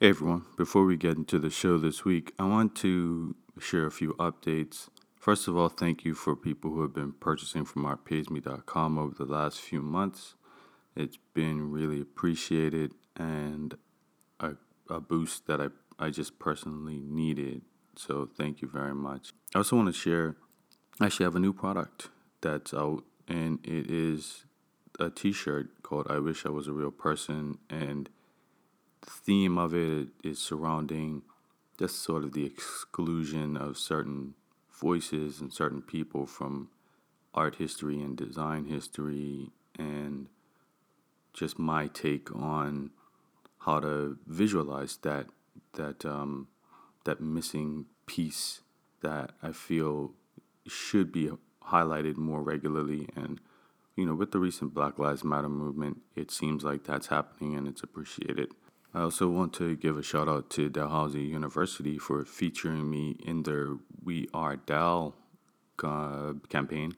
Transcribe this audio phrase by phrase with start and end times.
[0.00, 3.90] Hey everyone, before we get into the show this week, I want to share a
[3.90, 4.88] few updates.
[5.16, 9.24] First of all, thank you for people who have been purchasing from artpaysme.com over the
[9.24, 10.36] last few months.
[10.94, 13.76] It's been really appreciated and
[14.38, 14.52] a,
[14.88, 15.66] a boost that I,
[15.98, 17.62] I just personally needed.
[17.96, 19.32] So thank you very much.
[19.52, 20.36] I also want to share,
[21.00, 22.08] I actually have a new product
[22.40, 24.44] that's out and it is
[25.00, 28.08] a t-shirt called I Wish I Was a Real Person and
[29.08, 31.22] theme of it is surrounding
[31.78, 34.34] just sort of the exclusion of certain
[34.72, 36.68] voices and certain people from
[37.34, 40.26] art history and design history and
[41.32, 42.90] just my take on
[43.60, 45.26] how to visualize that
[45.74, 46.48] that um,
[47.04, 48.60] that missing piece
[49.02, 50.12] that I feel
[50.66, 51.30] should be
[51.68, 53.40] highlighted more regularly and
[53.96, 57.68] you know with the recent Black Lives Matter movement it seems like that's happening and
[57.68, 58.52] it's appreciated.
[58.94, 63.42] I also want to give a shout out to Dalhousie University for featuring me in
[63.42, 65.14] their We Are Dal
[65.82, 66.94] uh, campaign.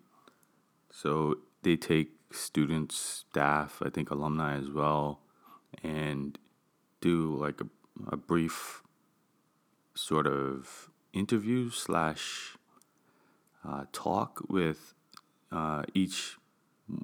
[0.91, 5.21] So they take students, staff, I think alumni as well,
[5.83, 6.39] and
[7.01, 7.67] do like a,
[8.13, 8.83] a brief
[9.95, 12.57] sort of interview slash
[13.69, 14.95] uh, talk with
[15.51, 16.37] uh, each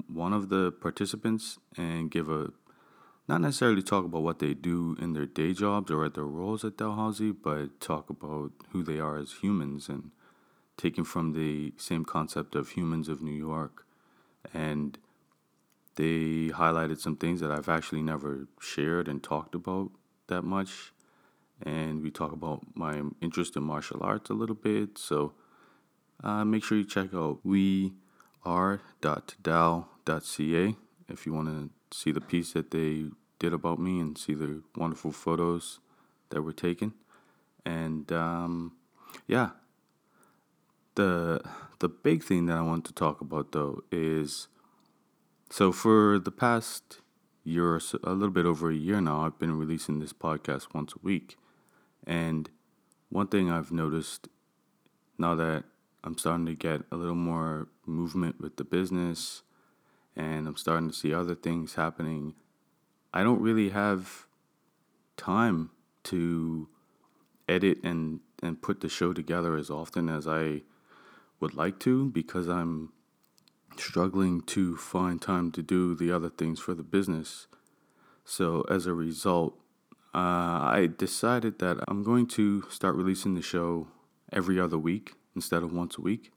[0.09, 2.53] one of the participants and give a
[3.29, 6.65] not necessarily talk about what they do in their day jobs or at their roles
[6.65, 10.13] at Dalhousie, but talk about who they are as humans and
[10.77, 13.85] taking from the same concept of humans of New York.
[14.55, 14.97] And
[15.97, 19.91] they highlighted some things that I've actually never shared and talked about
[20.29, 20.93] that much.
[21.63, 24.99] And we talk about my interest in martial arts a little bit.
[24.99, 25.33] So
[26.23, 27.95] uh, make sure you check out we
[28.45, 28.85] are.dal.ca
[31.09, 33.07] if you want to see the piece that they
[33.39, 35.81] did about me and see the wonderful photos
[36.31, 36.93] that were taken.
[37.65, 38.73] And um,
[39.27, 39.51] yeah,
[40.95, 41.41] the
[41.79, 44.49] the big thing that I want to talk about though is
[45.51, 47.01] so for the past
[47.45, 50.75] year or so, a little bit over a year now, I've been releasing this podcast
[50.75, 51.37] once a week.
[52.07, 52.51] And
[53.09, 54.29] one thing I've noticed
[55.19, 55.65] now that
[56.05, 59.43] I'm starting to get a little more movement with the business
[60.17, 62.35] and I'm starting to see other things happening,
[63.13, 64.27] I don't really have
[65.17, 65.71] time
[66.05, 66.69] to
[67.49, 70.63] edit and, and put the show together as often as I
[71.39, 72.93] would like to because I'm
[73.77, 77.47] struggling to find time to do the other things for the business.
[78.25, 79.55] So, as a result,
[80.15, 83.89] uh, I decided that I'm going to start releasing the show
[84.33, 86.33] every other week instead of once a week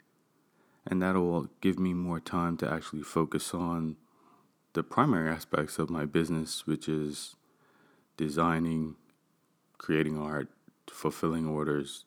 [0.85, 3.97] and that'll uh, give me more time to actually focus on
[4.73, 7.35] the primary aspects of my business, which is
[8.17, 8.95] designing,
[9.77, 10.49] creating art,
[10.89, 12.05] fulfilling orders,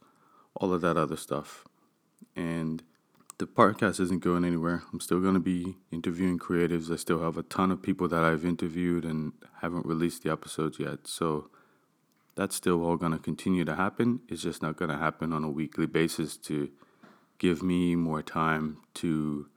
[0.54, 1.64] all of that other stuff.
[2.36, 2.82] And
[3.38, 4.84] the podcast isn't going anywhere.
[4.92, 6.92] I'm still going to be interviewing creatives.
[6.92, 10.78] I still have a ton of people that I've interviewed and haven't released the episodes
[10.78, 11.06] yet.
[11.06, 11.50] So
[12.36, 14.20] that's still all going to continue to happen.
[14.28, 16.70] It's just not going to happen on a weekly basis to
[17.42, 19.48] give me more time to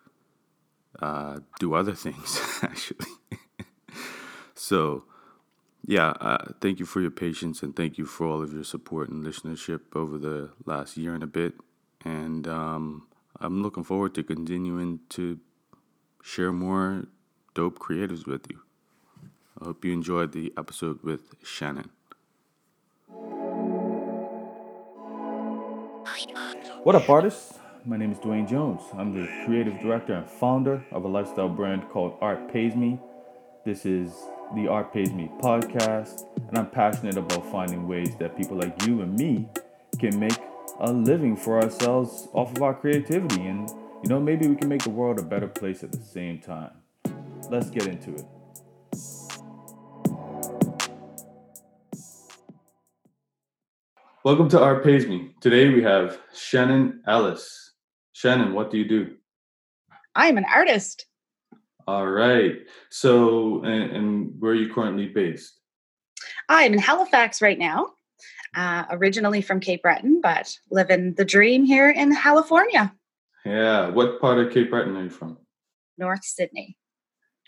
[1.00, 3.06] uh, do other things, actually.
[4.56, 5.04] so,
[5.86, 9.08] yeah, uh, thank you for your patience and thank you for all of your support
[9.10, 11.54] and listenership over the last year and a bit.
[12.04, 13.08] And um,
[13.40, 15.40] I'm looking forward to continuing to
[16.24, 17.06] share more
[17.54, 18.62] dope creatives with you.
[19.62, 21.92] I hope you enjoyed the episode with Shannon.
[26.84, 27.60] What up, artists?
[27.88, 28.82] My name is Dwayne Jones.
[28.98, 33.00] I'm the creative director and founder of a lifestyle brand called Art Pays Me.
[33.64, 34.12] This is
[34.56, 39.02] the Art Pays Me podcast, and I'm passionate about finding ways that people like you
[39.02, 39.48] and me
[40.00, 40.36] can make
[40.80, 43.46] a living for ourselves off of our creativity.
[43.46, 43.70] And,
[44.02, 46.72] you know, maybe we can make the world a better place at the same time.
[47.52, 48.26] Let's get into it.
[54.24, 55.36] Welcome to Art Pays Me.
[55.40, 57.65] Today we have Shannon Ellis.
[58.16, 59.16] Shannon, what do you do?
[60.16, 61.06] I am an artist.
[61.86, 62.60] All right.
[62.90, 65.60] So, and, and where are you currently based?
[66.48, 67.90] I'm in Halifax right now.
[68.56, 72.94] Uh, originally from Cape Breton, but living the dream here in California.
[73.46, 73.90] Yeah.
[73.90, 75.38] What part of Cape Breton are you from?
[75.98, 76.78] North Sydney.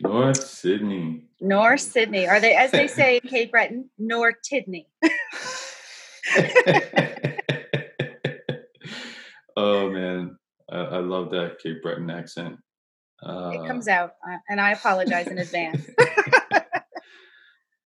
[0.02, 1.30] North Sydney.
[1.40, 2.28] North Sydney.
[2.28, 4.88] Are they, as they say in Cape Breton, North Tidney.
[9.56, 10.37] oh man,
[10.78, 12.58] I, I love that Cape Breton accent.
[13.24, 15.90] Uh, it comes out, uh, and I apologize in advance.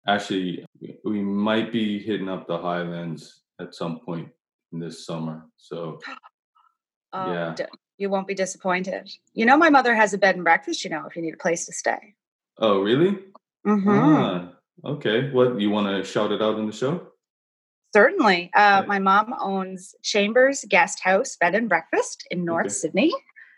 [0.06, 0.64] actually,
[1.04, 4.28] we might be hitting up the Highlands at some point
[4.72, 5.46] in this summer.
[5.56, 5.98] So
[7.14, 7.54] oh, yeah,
[7.96, 9.10] you won't be disappointed.
[9.32, 10.84] You know, my mother has a bed and breakfast.
[10.84, 12.14] You know, if you need a place to stay.
[12.58, 13.18] Oh, really?
[13.66, 13.88] Mm-hmm.
[13.88, 14.52] Ah,
[14.84, 15.30] okay.
[15.30, 17.08] What you want to shout it out in the show?
[17.94, 18.50] Certainly.
[18.54, 22.74] Uh, My mom owns Chambers Guest House Bed and Breakfast in North okay.
[22.74, 23.12] Sydney.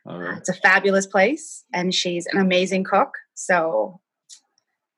[0.04, 0.36] All right.
[0.36, 3.14] it's a fabulous place, and she's an amazing cook.
[3.32, 3.98] So,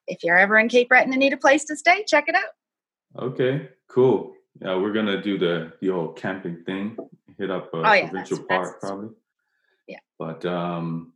[0.09, 3.23] if you're ever in Cape Breton and need a place to stay, check it out.
[3.23, 4.35] Okay, cool.
[4.61, 6.97] Yeah, we're gonna do the the old camping thing.
[7.39, 9.11] Hit up uh, oh, yeah, Provincial that's, Park that's, probably.
[9.87, 10.01] Yeah.
[10.19, 11.13] But um,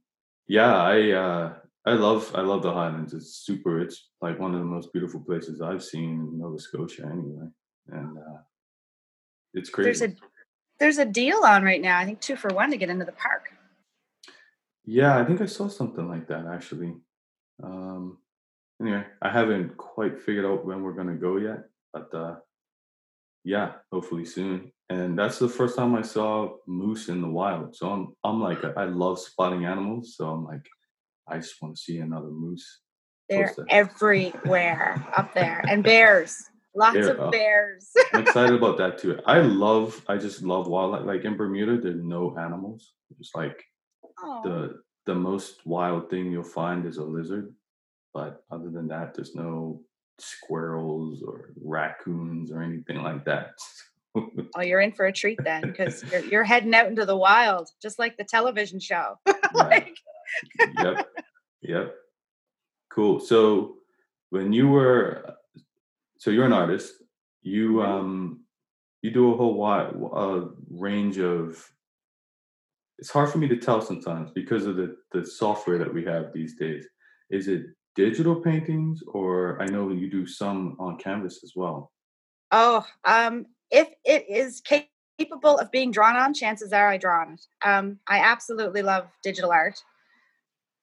[0.46, 1.54] yeah, I uh,
[1.84, 3.14] I love I love the Highlands.
[3.14, 3.80] It's super.
[3.80, 7.48] It's like one of the most beautiful places I've seen in Nova Scotia, anyway.
[7.88, 8.38] And uh,
[9.54, 9.86] it's crazy.
[9.88, 10.16] There's a
[10.78, 11.98] there's a deal on right now.
[11.98, 13.50] I think two for one to get into the park.
[14.84, 16.94] Yeah, I think I saw something like that actually.
[17.62, 18.18] Um,
[18.80, 22.36] anyway, I haven't quite figured out when we're gonna go yet, but uh,
[23.44, 24.72] yeah, hopefully soon.
[24.88, 27.76] And that's the first time I saw moose in the wild.
[27.76, 30.16] So I'm I'm like I love spotting animals.
[30.16, 30.66] So I'm like
[31.28, 32.80] I just want to see another moose.
[33.28, 36.36] They're everywhere up there, and bears.
[36.74, 37.90] Lots Bear, of bears.
[38.14, 39.20] I'm excited about that too.
[39.26, 40.02] I love.
[40.08, 41.04] I just love wildlife.
[41.04, 42.92] Like in Bermuda, there's no animals.
[43.18, 43.62] Just like
[44.24, 44.42] Aww.
[44.42, 47.52] the the most wild thing you'll find is a lizard.
[48.14, 49.82] But other than that, there's no
[50.18, 53.52] squirrels or raccoons or anything like that.
[54.14, 57.68] oh, you're in for a treat then, because you're, you're, heading out into the wild,
[57.80, 59.18] just like the television show.
[59.54, 59.96] like...
[60.78, 61.06] yep,
[61.62, 61.94] yep.
[62.90, 63.20] Cool.
[63.20, 63.76] So,
[64.30, 65.36] when you were,
[66.22, 67.02] so you're an artist.
[67.42, 67.92] You mm-hmm.
[67.92, 68.40] um,
[69.02, 71.68] you do a whole wide uh, range of.
[73.00, 76.32] It's hard for me to tell sometimes because of the the software that we have
[76.32, 76.86] these days.
[77.30, 77.62] Is it
[77.96, 81.90] digital paintings or I know you do some on canvas as well?
[82.52, 87.32] Oh, um, if it is capable of being drawn on, chances are I draw on
[87.32, 87.46] it.
[87.66, 89.82] Um, I absolutely love digital art.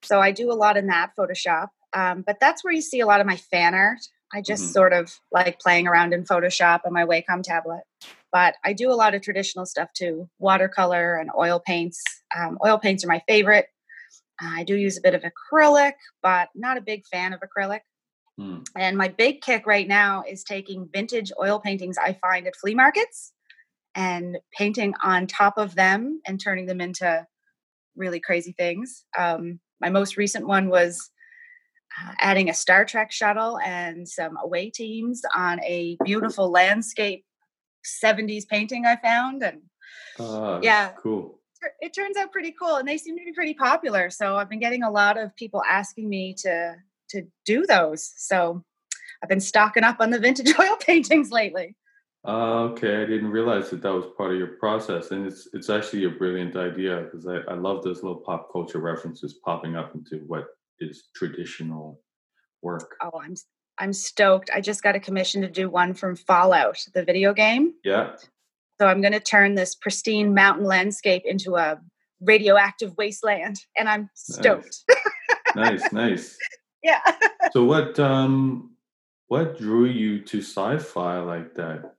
[0.03, 1.69] So I do a lot in that Photoshop.
[1.93, 4.01] Um, but that's where you see a lot of my fan art.
[4.33, 4.71] I just mm-hmm.
[4.71, 7.81] sort of like playing around in Photoshop on my Wacom tablet.
[8.31, 12.01] But I do a lot of traditional stuff too watercolor and oil paints.
[12.37, 13.67] Um, oil paints are my favorite.
[14.41, 17.81] I do use a bit of acrylic, but not a big fan of acrylic.
[18.39, 18.65] Mm.
[18.77, 22.75] And my big kick right now is taking vintage oil paintings I find at flea
[22.75, 23.33] markets
[23.95, 27.25] and painting on top of them and turning them into
[27.95, 29.03] really crazy things.
[29.17, 31.18] Um, my most recent one was uh,
[32.19, 37.25] adding a Star Trek shuttle and some away teams on a beautiful landscape
[38.03, 39.43] 70s painting I found.
[39.43, 39.61] And
[40.19, 41.39] uh, yeah, cool
[41.79, 44.59] it turns out pretty cool and they seem to be pretty popular so i've been
[44.59, 46.75] getting a lot of people asking me to
[47.09, 48.63] to do those so
[49.21, 51.75] i've been stocking up on the vintage oil paintings lately
[52.27, 55.69] uh, okay i didn't realize that that was part of your process and it's it's
[55.69, 59.95] actually a brilliant idea because I, I love those little pop culture references popping up
[59.95, 60.47] into what
[60.79, 62.01] is traditional
[62.61, 63.35] work oh i'm
[63.77, 67.73] i'm stoked i just got a commission to do one from fallout the video game
[67.83, 68.15] yeah
[68.79, 71.79] so I'm going to turn this pristine mountain landscape into a
[72.21, 74.85] radioactive wasteland, and I'm stoked.
[75.55, 75.93] Nice, nice.
[75.93, 76.37] nice.
[76.81, 77.01] Yeah.
[77.51, 78.71] so what um
[79.27, 81.93] what drew you to sci-fi like that?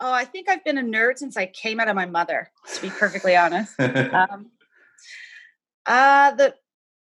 [0.00, 2.52] Oh, I think I've been a nerd since I came out of my mother.
[2.74, 4.52] To be perfectly honest, um,
[5.86, 6.54] uh, the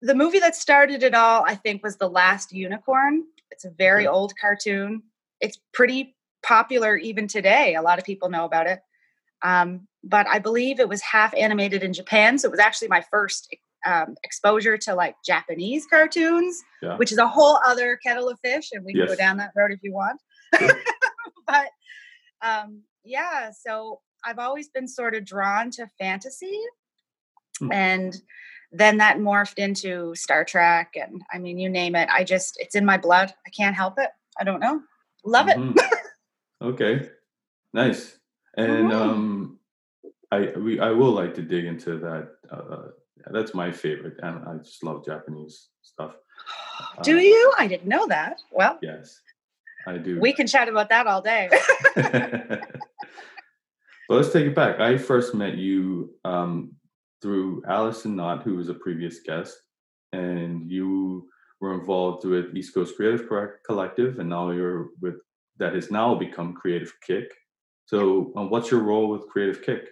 [0.00, 3.24] the movie that started it all, I think, was The Last Unicorn.
[3.50, 5.02] It's a very old cartoon.
[5.40, 7.74] It's pretty popular even today.
[7.74, 8.80] A lot of people know about it.
[9.42, 12.38] Um, but I believe it was half animated in Japan.
[12.38, 13.54] So it was actually my first
[13.86, 16.96] um, exposure to like Japanese cartoons, yeah.
[16.96, 18.70] which is a whole other kettle of fish.
[18.72, 19.10] And we can yes.
[19.10, 20.20] go down that road if you want.
[21.46, 21.68] but
[22.42, 26.58] um, yeah, so I've always been sort of drawn to fantasy.
[27.60, 27.72] Mm.
[27.72, 28.22] And
[28.70, 30.94] then that morphed into Star Trek.
[30.94, 32.08] And I mean, you name it.
[32.12, 33.32] I just, it's in my blood.
[33.46, 34.10] I can't help it.
[34.40, 34.80] I don't know.
[35.24, 35.76] Love mm-hmm.
[35.76, 35.84] it.
[36.60, 37.08] Okay,
[37.72, 38.18] nice.
[38.56, 39.58] And um,
[40.32, 42.30] I we I will like to dig into that.
[42.50, 42.88] Uh, uh
[43.30, 46.14] that's my favorite, and I just love Japanese stuff.
[47.02, 47.52] Do uh, you?
[47.58, 48.40] I didn't know that.
[48.50, 49.20] Well, yes,
[49.86, 50.20] I do.
[50.20, 51.48] We can chat about that all day.
[54.08, 54.80] well, let's take it back.
[54.80, 56.72] I first met you um,
[57.20, 59.56] through Allison Knott, who was a previous guest,
[60.12, 61.28] and you
[61.60, 63.28] were involved with East Coast Creative
[63.66, 65.16] Collective, and now you're with
[65.58, 67.32] that has now become Creative Kick.
[67.86, 69.88] So, um, what's your role with Creative Kick?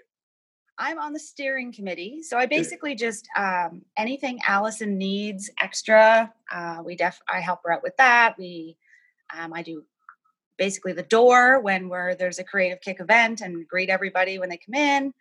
[0.78, 6.32] I'm on the steering committee, so I basically just um, anything Allison needs extra.
[6.52, 8.36] Uh, we def I help her out with that.
[8.38, 8.76] We
[9.36, 9.84] um, I do
[10.58, 14.58] basically the door when we're there's a creative kick event and greet everybody when they
[14.58, 15.14] come in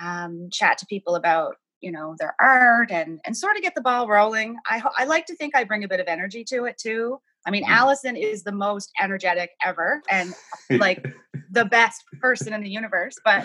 [0.00, 3.80] um, chat to people about you know their art and and sort of get the
[3.82, 4.56] ball rolling.
[4.66, 7.20] I i like to think i bring a bit of energy to it too.
[7.46, 7.72] I mean mm-hmm.
[7.72, 10.32] allison is the most energetic ever and
[10.70, 11.04] like
[11.50, 13.44] the best person in the universe but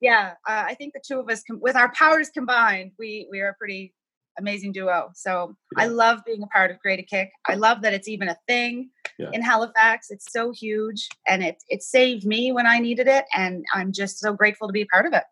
[0.00, 3.40] yeah uh, i think the two of us com- with our powers combined we we
[3.40, 3.94] are a pretty
[4.38, 5.10] amazing duo.
[5.14, 5.84] So yeah.
[5.84, 7.30] i love being a part of Creative Kick.
[7.48, 9.30] I love that it's even a thing yeah.
[9.32, 10.10] in halifax.
[10.10, 14.18] It's so huge and it it saved me when i needed it and i'm just
[14.18, 15.24] so grateful to be a part of it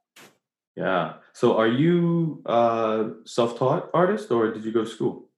[0.76, 1.14] yeah.
[1.32, 5.28] So are you a self-taught artist or did you go to school?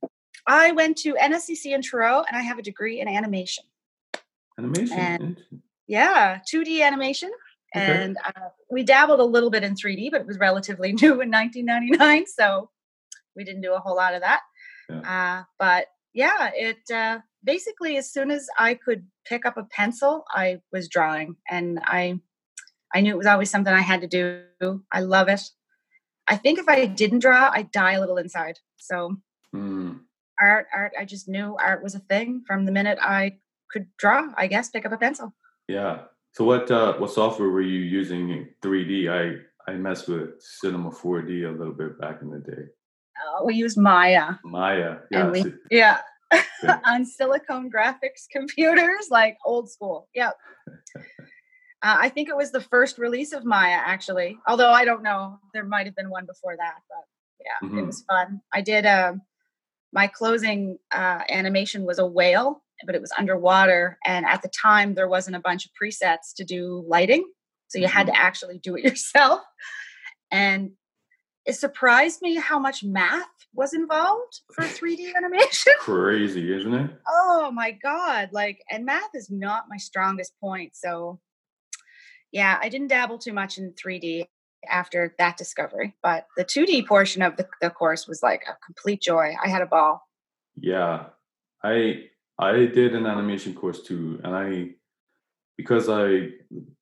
[0.46, 3.64] I went to NSCC in Truro and I have a degree in animation.
[4.58, 4.98] Animation?
[4.98, 5.42] And
[5.86, 7.30] yeah, 2D animation.
[7.76, 8.04] Okay.
[8.04, 11.30] And uh, we dabbled a little bit in 3D, but it was relatively new in
[11.30, 12.26] 1999.
[12.26, 12.70] So
[13.36, 14.40] we didn't do a whole lot of that.
[14.88, 15.00] Yeah.
[15.40, 20.24] Uh, but yeah, it uh, basically, as soon as I could pick up a pencil,
[20.30, 21.36] I was drawing.
[21.48, 22.20] And I
[22.94, 24.82] I knew it was always something I had to do.
[24.92, 25.42] I love it.
[26.26, 28.58] I think if I didn't draw, I'd die a little inside.
[28.76, 29.16] So
[29.54, 29.98] mm.
[30.40, 33.38] art, art, I just knew art was a thing from the minute I
[33.70, 35.34] could draw, I guess, pick up a pencil.
[35.68, 36.02] Yeah.
[36.32, 39.10] So what uh, what software were you using in 3D?
[39.10, 42.62] I I messed with Cinema 4D a little bit back in the day.
[43.18, 44.34] Uh, we used Maya.
[44.44, 44.98] Maya.
[45.10, 45.30] Yeah.
[45.30, 45.98] We, yeah.
[46.84, 50.08] on Silicon Graphics computers, like old school.
[50.14, 50.36] Yep.
[51.82, 54.38] Uh, I think it was the first release of Maya, actually.
[54.46, 56.74] Although I don't know, there might have been one before that.
[56.88, 57.04] But
[57.44, 57.78] yeah, mm-hmm.
[57.78, 58.40] it was fun.
[58.52, 59.14] I did uh,
[59.92, 64.94] my closing uh, animation was a whale, but it was underwater, and at the time
[64.94, 67.24] there wasn't a bunch of presets to do lighting,
[67.68, 67.96] so you mm-hmm.
[67.96, 69.40] had to actually do it yourself.
[70.30, 70.72] And
[71.46, 75.72] it surprised me how much math was involved for 3D animation.
[75.78, 76.90] Crazy, isn't it?
[77.08, 78.30] Oh my god!
[78.32, 81.20] Like, and math is not my strongest point, so
[82.32, 84.26] yeah, I didn't dabble too much in 3D
[84.68, 89.00] after that discovery, but the 2D portion of the, the course was like a complete
[89.00, 89.34] joy.
[89.42, 90.02] I had a ball.
[90.56, 91.06] Yeah,
[91.62, 92.04] I
[92.38, 94.70] I did an animation course too, and I
[95.56, 96.28] because I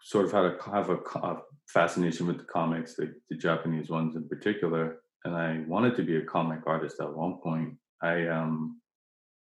[0.03, 4.17] sort of had a have a, a fascination with the comics, the, the Japanese ones
[4.17, 7.75] in particular, and I wanted to be a comic artist at one point.
[8.03, 8.81] I um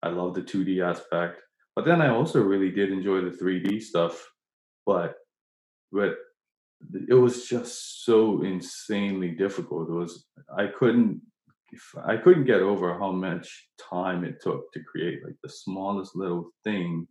[0.03, 1.41] I love the 2D aspect,
[1.75, 4.25] but then I also really did enjoy the 3D stuff.
[4.87, 5.18] But
[5.93, 6.17] but
[7.09, 9.89] it was just so insanely difficult.
[9.89, 10.27] It was
[10.57, 11.21] I couldn't
[12.07, 16.51] I couldn't get over how much time it took to create like the smallest little
[16.65, 17.07] thing,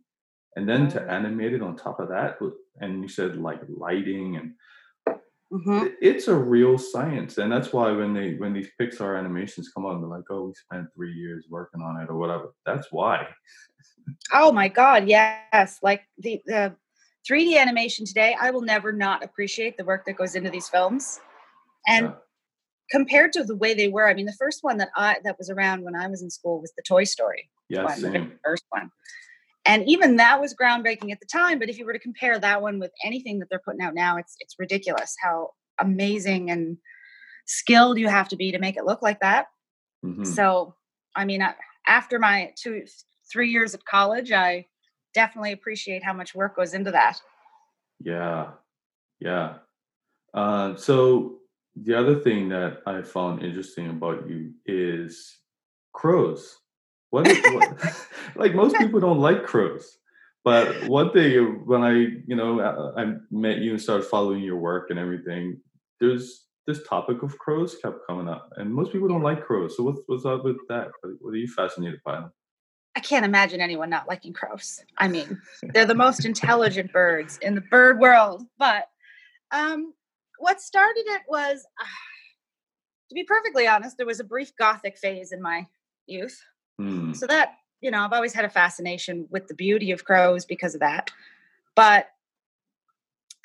[0.56, 2.38] and then to animate it on top of that.
[2.80, 4.54] And you said like lighting and
[5.50, 5.86] Mm-hmm.
[6.02, 9.98] it's a real science and that's why when they when these pixar animations come out
[9.98, 13.26] they're like oh we spent three years working on it or whatever that's why
[14.34, 16.76] oh my god yes like the the
[17.28, 21.20] 3D animation today, I will never not appreciate the work that goes into these films.
[21.86, 22.12] And yeah.
[22.90, 25.50] compared to the way they were, I mean, the first one that I that was
[25.50, 27.50] around when I was in school was the Toy Story.
[27.68, 28.12] Yeah, one, same.
[28.12, 28.90] The first one.
[29.64, 31.58] And even that was groundbreaking at the time.
[31.58, 34.16] But if you were to compare that one with anything that they're putting out now,
[34.16, 36.78] it's it's ridiculous how amazing and
[37.46, 39.46] skilled you have to be to make it look like that.
[40.04, 40.24] Mm-hmm.
[40.24, 40.74] So,
[41.16, 41.42] I mean,
[41.86, 42.84] after my two,
[43.30, 44.66] three years at college, I
[45.18, 47.20] definitely appreciate how much work goes into that.
[47.98, 48.52] Yeah,
[49.18, 49.54] yeah.
[50.32, 51.38] Uh, so
[51.74, 55.38] the other thing that I found interesting about you is
[55.92, 56.58] crows.
[57.10, 57.96] What, what
[58.36, 59.98] like most people don't like crows,
[60.44, 61.94] but one thing when I
[62.30, 62.60] you know
[62.96, 65.60] I met you and started following your work and everything,
[66.00, 69.76] there's this topic of crows kept coming up, and most people don't like crows.
[69.76, 70.88] So what's what's up with that?
[71.20, 72.32] What are you fascinated by them?
[72.98, 74.82] I can't imagine anyone not liking crows.
[74.98, 78.44] I mean, they're the most intelligent birds in the bird world.
[78.58, 78.88] But
[79.52, 79.94] um,
[80.40, 81.84] what started it was, uh,
[83.08, 85.68] to be perfectly honest, there was a brief gothic phase in my
[86.08, 86.42] youth.
[86.80, 87.14] Mm.
[87.14, 90.74] So that, you know, I've always had a fascination with the beauty of crows because
[90.74, 91.12] of that.
[91.76, 92.08] But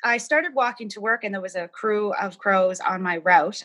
[0.02, 3.62] I started walking to work, and there was a crew of crows on my route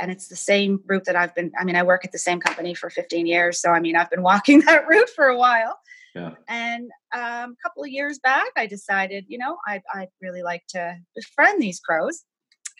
[0.00, 1.52] and it's the same route that I've been.
[1.58, 4.10] I mean, I work at the same company for 15 years, so I mean, I've
[4.10, 5.78] been walking that route for a while.
[6.14, 6.32] Yeah.
[6.48, 10.62] And um, a couple of years back, I decided, you know, I'd, I'd really like
[10.70, 12.24] to befriend these crows.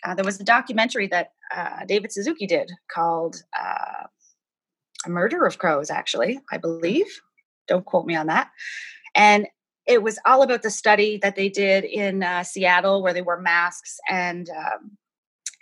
[0.05, 4.05] Uh, there was a documentary that uh, David Suzuki did called uh,
[5.05, 7.07] "A Murder of Crows," actually, I believe.
[7.67, 8.49] Don't quote me on that.
[9.15, 9.47] And
[9.87, 13.39] it was all about the study that they did in uh, Seattle, where they wore
[13.39, 14.97] masks and um,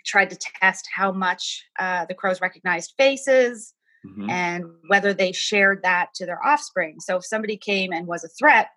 [0.04, 3.74] tried to test how much uh, the crows recognized faces
[4.06, 4.30] mm-hmm.
[4.30, 6.96] and whether they shared that to their offspring.
[7.00, 8.68] So if somebody came and was a threat,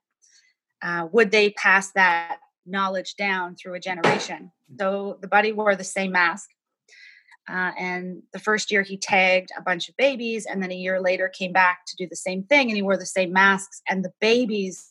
[0.81, 4.51] uh, would they pass that knowledge down through a generation?
[4.79, 6.49] So the buddy wore the same mask.
[7.47, 10.99] Uh, and the first year he tagged a bunch of babies, and then a year
[10.99, 14.03] later came back to do the same thing, and he wore the same masks, and
[14.03, 14.89] the babies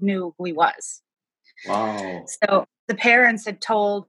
[0.00, 1.02] knew who he was.
[1.66, 2.24] Wow.
[2.44, 4.06] So the parents had told,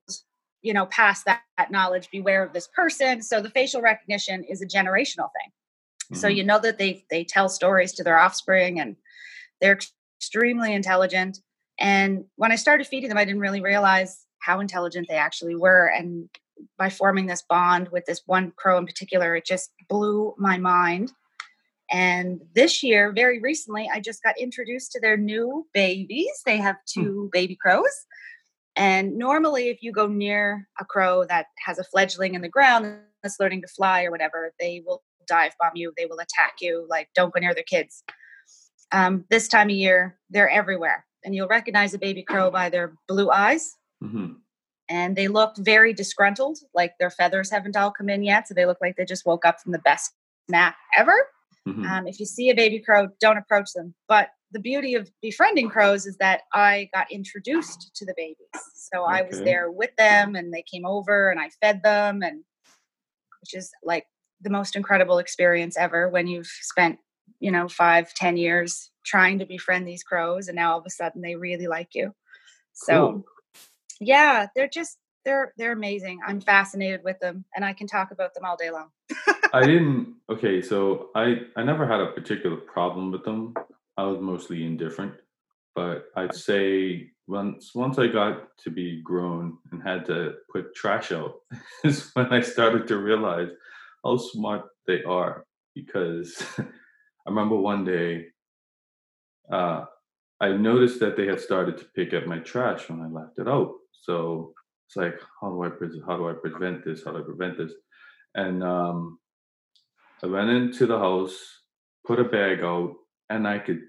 [0.62, 3.22] you know, pass that, that knowledge, beware of this person.
[3.22, 5.52] So the facial recognition is a generational thing.
[5.52, 6.16] Mm-hmm.
[6.16, 8.96] So you know that they they tell stories to their offspring, and
[9.62, 9.80] they're
[10.20, 11.40] extremely intelligent.
[11.80, 15.88] And when I started feeding them, I didn't really realize how intelligent they actually were.
[15.88, 16.30] And
[16.78, 21.12] by forming this bond with this one crow in particular, it just blew my mind.
[21.90, 26.42] And this year, very recently, I just got introduced to their new babies.
[26.46, 27.02] They have hmm.
[27.02, 28.06] two baby crows.
[28.78, 33.00] And normally, if you go near a crow that has a fledgling in the ground
[33.24, 35.92] that's learning to fly or whatever, they will dive bomb you.
[35.98, 36.86] They will attack you.
[36.88, 38.04] Like, don't go near their kids.
[38.92, 41.06] Um, this time of year, they're everywhere.
[41.26, 43.74] And you'll recognize a baby crow by their blue eyes.
[44.04, 44.34] Mm-hmm.
[44.90, 48.48] And they look very disgruntled, like their feathers haven't all come in yet.
[48.48, 50.14] So they look like they just woke up from the best
[50.48, 51.18] nap ever.
[51.68, 51.84] Mm-hmm.
[51.84, 53.96] Um, if you see a baby crow, don't approach them.
[54.08, 58.38] But the beauty of befriending crows is that I got introduced to the babies.
[58.76, 59.20] So okay.
[59.20, 62.44] I was there with them and they came over and I fed them and
[63.42, 64.06] which is like
[64.42, 67.00] the most incredible experience ever when you've spent
[67.40, 70.90] you know, five, ten years trying to befriend these crows, and now all of a
[70.90, 72.14] sudden they really like you.
[72.74, 73.26] So, cool.
[74.00, 76.20] yeah, they're just they're they're amazing.
[76.26, 78.90] I'm fascinated with them, and I can talk about them all day long.
[79.54, 80.16] I didn't.
[80.30, 83.54] Okay, so I I never had a particular problem with them.
[83.98, 85.16] I was mostly indifferent,
[85.76, 91.12] but I'd say once once I got to be grown and had to put trash
[91.12, 91.36] out
[91.84, 93.50] is when I started to realize
[94.04, 96.64] how smart they are because I
[97.28, 98.28] remember one day
[99.52, 99.86] uh,
[100.40, 103.48] I noticed that they had started to pick up my trash when I left it
[103.48, 103.74] out.
[103.92, 104.54] So
[104.88, 107.04] it's like, how do I pre- how do I prevent this?
[107.04, 107.74] How do I prevent this?
[108.36, 109.20] And um,
[110.24, 111.38] I went into the house,
[112.06, 112.94] put a bag out,
[113.30, 113.82] and I could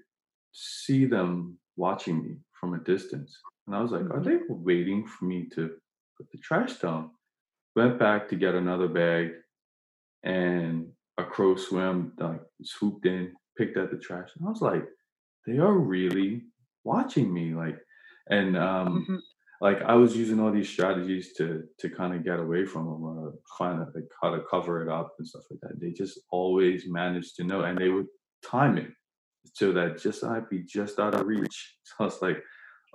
[0.51, 3.37] see them watching me from a distance.
[3.67, 4.29] And I was like, are mm-hmm.
[4.29, 5.69] they waiting for me to
[6.17, 7.11] put the trash down?
[7.75, 9.29] Went back to get another bag,
[10.23, 14.29] and a crow swam, like swooped in, picked up the trash.
[14.37, 14.83] And I was like,
[15.45, 16.43] they are really
[16.83, 17.53] watching me.
[17.53, 17.77] Like,
[18.29, 19.17] and um, mm-hmm.
[19.61, 23.03] like I was using all these strategies to to kind of get away from them
[23.03, 25.79] or find out like how to cover it up and stuff like that.
[25.79, 28.07] They just always managed to know, and they would
[28.43, 28.91] time it
[29.53, 31.75] so that just I'd be just out of reach.
[31.83, 32.43] So I was like,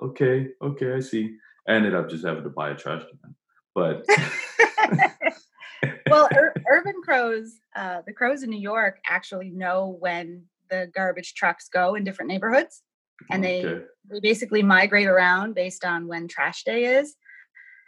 [0.01, 1.37] okay, okay, I see.
[1.69, 3.35] I ended up just having to buy a trash can,
[3.75, 4.05] but.
[6.09, 11.35] well, ur- urban crows, uh, the crows in New York actually know when the garbage
[11.35, 12.83] trucks go in different neighborhoods,
[13.31, 13.85] and they okay.
[14.11, 17.17] they basically migrate around based on when trash day is.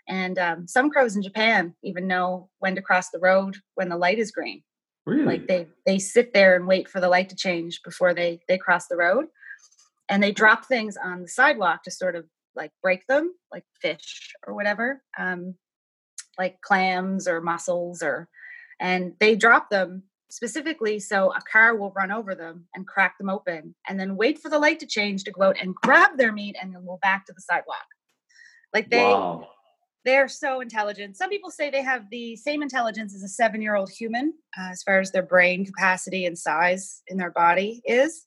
[0.09, 3.97] And um, some crows in Japan even know when to cross the road when the
[3.97, 4.63] light is green.
[5.07, 5.25] Really?
[5.25, 8.59] Like they they sit there and wait for the light to change before they they
[8.59, 9.27] cross the road,
[10.09, 14.33] and they drop things on the sidewalk to sort of like break them, like fish
[14.47, 15.03] or whatever.
[15.19, 15.55] Um,
[16.39, 18.29] like clams or mussels or
[18.81, 23.31] and they drop them specifically so a car will run over them and crack them
[23.31, 26.33] open and then wait for the light to change to go out and grab their
[26.33, 27.87] meat and then go back to the sidewalk
[28.75, 29.49] like they wow.
[30.07, 33.75] They're so intelligent some people say they have the same intelligence as a seven year
[33.75, 38.25] old human uh, as far as their brain capacity and size in their body is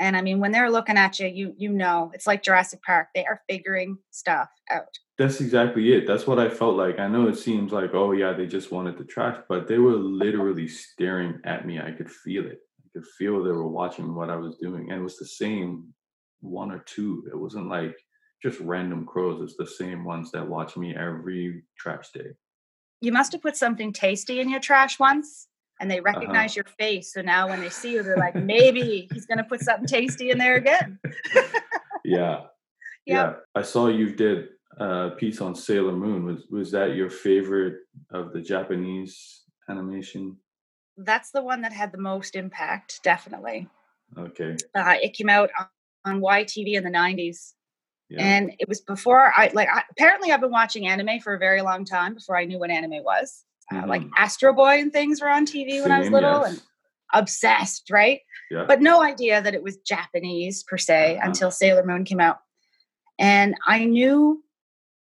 [0.00, 3.06] and i mean when they're looking at you you you know it's like jurassic park
[3.14, 6.06] they are figuring stuff out that's exactly it.
[6.06, 6.98] That's what I felt like.
[6.98, 9.92] I know it seems like, oh yeah, they just wanted to trash, but they were
[9.92, 11.78] literally staring at me.
[11.78, 12.60] I could feel it.
[12.82, 14.90] I could feel they were watching what I was doing.
[14.90, 15.92] And it was the same
[16.40, 17.28] one or two.
[17.30, 17.94] It wasn't like
[18.42, 19.42] just random crows.
[19.42, 22.30] It's the same ones that watch me every trash day.
[23.00, 25.48] You must have put something tasty in your trash once
[25.80, 26.12] and they uh-huh.
[26.14, 26.62] recognize uh-huh.
[26.66, 27.12] your face.
[27.12, 30.30] So now when they see you, they're like, maybe he's going to put something tasty
[30.30, 30.98] in there again.
[32.04, 32.42] yeah.
[33.06, 33.16] Yep.
[33.16, 33.60] Yeah.
[33.60, 36.26] I saw you did a piece on Sailor Moon.
[36.26, 37.78] Was was that your favorite
[38.12, 40.36] of the Japanese animation?
[40.98, 43.68] That's the one that had the most impact, definitely.
[44.18, 44.54] Okay.
[44.74, 45.66] Uh, it came out on,
[46.04, 47.54] on YTV in the '90s,
[48.10, 48.24] yeah.
[48.24, 49.68] and it was before I like.
[49.68, 52.70] I, apparently, I've been watching anime for a very long time before I knew what
[52.70, 53.44] anime was.
[53.72, 53.84] Mm-hmm.
[53.84, 54.10] Uh, like mm-hmm.
[54.16, 56.50] Astro Boy and things were on TV Same, when I was little, yes.
[56.50, 56.62] and
[57.14, 58.20] obsessed, right?
[58.50, 58.64] Yeah.
[58.66, 61.26] But no idea that it was Japanese per se uh-huh.
[61.26, 62.38] until Sailor Moon came out.
[63.18, 64.42] And I knew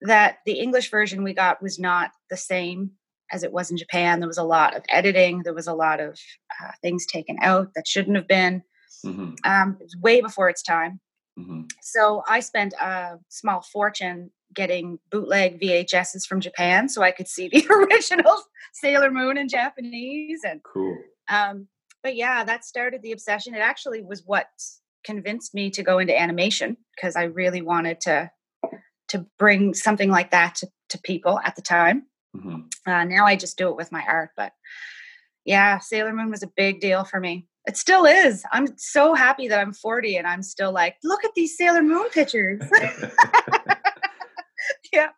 [0.02, 2.92] that the English version we got was not the same
[3.32, 4.20] as it was in Japan.
[4.20, 6.20] There was a lot of editing, there was a lot of
[6.62, 8.64] uh, things taken out that shouldn't have been.
[9.06, 9.34] Mm-hmm.
[9.44, 11.00] Um, it was way before its time.
[11.38, 11.62] Mm-hmm.
[11.82, 17.48] So I spent a small fortune getting bootleg VHSs from Japan so I could see
[17.50, 18.36] the original
[18.74, 20.98] Sailor Moon in Japanese and Cool.
[21.30, 21.68] um
[22.04, 23.54] but yeah, that started the obsession.
[23.54, 24.48] It actually was what
[25.04, 28.32] convinced me to go into animation because I really wanted to
[29.10, 32.04] to bring something like that to, to people at the time.
[32.36, 34.54] hmm Uh, now I just do it with my art, but
[35.46, 37.48] yeah, Sailor Moon was a big deal for me.
[37.68, 38.44] It still is.
[38.54, 42.10] I'm so happy that I'm 40 and I'm still like, look at these Sailor Moon
[42.12, 42.64] pictures.
[44.94, 45.10] yeah,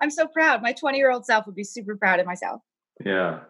[0.00, 0.62] I'm so proud.
[0.62, 2.62] My 20 year old self would be super proud of myself.
[3.04, 3.40] yeah.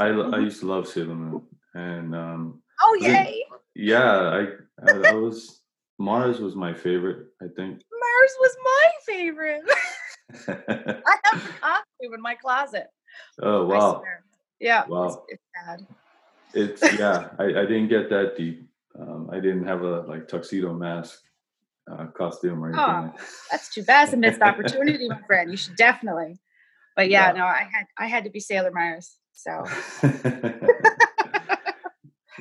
[0.00, 0.44] I, I Mhm.
[0.44, 1.42] used to love Sailor Moon.
[1.74, 3.44] And um, Oh, Was it- yay.
[3.74, 4.42] yeah, I,
[4.86, 5.60] I, I was,
[5.98, 7.82] Mars was my favorite, I think.
[7.90, 9.62] Mars was my favorite.
[10.48, 12.86] I have the costume in my closet.
[13.42, 14.02] oh, wow.
[14.60, 15.24] Yeah, it's, Wow.
[15.28, 15.86] it's sad.
[16.54, 18.68] It's, yeah, I, I didn't get that deep.
[18.98, 21.20] Um, I didn't have a like tuxedo mask
[21.90, 23.12] uh, costume or anything.
[23.14, 24.04] Oh, That's too bad.
[24.04, 25.50] It's a missed opportunity, my friend.
[25.50, 26.38] You should definitely.
[26.96, 27.38] But yeah, Yeah.
[27.38, 29.16] no, I had I had to be Sailor Mars.
[29.32, 29.50] So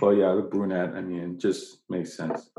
[0.02, 0.96] well, yeah, the brunette.
[0.96, 2.50] I mean, just makes sense.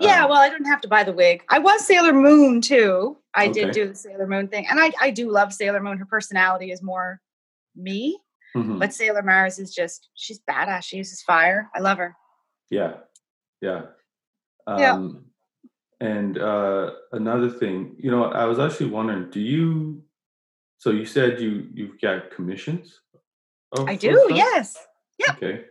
[0.00, 1.42] yeah, Um, well, I didn't have to buy the wig.
[1.48, 3.18] I was Sailor Moon too.
[3.34, 5.98] I did do the Sailor Moon thing, and I I do love Sailor Moon.
[5.98, 7.20] Her personality is more
[7.76, 8.18] me,
[8.56, 8.78] mhm.
[8.78, 10.84] but Sailor Mars is just she's badass.
[10.84, 11.70] She uses fire.
[11.74, 12.16] I love her.
[12.70, 12.94] Yeah,
[13.60, 13.82] yeah.
[14.78, 14.92] Yeah.
[14.94, 15.26] Um,
[16.02, 20.02] And uh, another thing, you know, I was actually wondering, do you?
[20.78, 23.00] So you said you you've got commissions.
[23.76, 24.28] of- I do.
[24.30, 24.76] Yes.
[25.18, 25.32] Yeah.
[25.36, 25.64] Okay.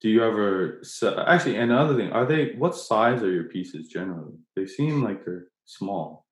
[0.00, 0.80] Do you ever
[1.26, 1.56] actually?
[1.56, 2.52] And another thing, are they?
[2.56, 4.36] What size are your pieces generally?
[4.56, 6.23] They seem like they're small.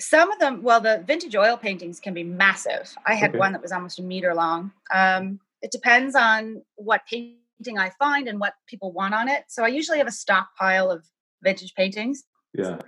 [0.00, 2.92] Some of them, well, the vintage oil paintings can be massive.
[3.06, 3.38] I had Okay.
[3.38, 4.72] one that was almost a meter long.
[4.92, 9.44] Um, it depends on what painting I find and what people want on it.
[9.48, 11.06] So I usually have a stockpile of
[11.42, 12.24] vintage paintings.
[12.54, 12.78] Yeah.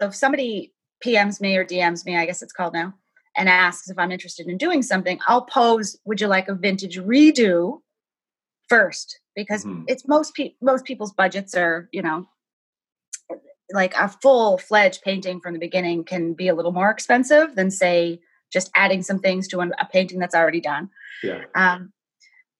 [0.00, 2.92] So if somebody PMs me or DMs me, I guess it's called now,
[3.36, 6.98] and asks if I'm interested in doing something, I'll pose, would you like a vintage
[6.98, 7.80] redo
[8.68, 9.20] first?
[9.36, 9.84] Because Mhm.
[9.86, 12.26] it's most pe- most people's budgets are, you know,
[13.72, 17.70] like a full fledged painting from the beginning can be a little more expensive than
[17.70, 18.20] say
[18.52, 20.88] just adding some things to an, a painting that's already done.
[21.22, 21.42] Yeah.
[21.54, 21.92] Um,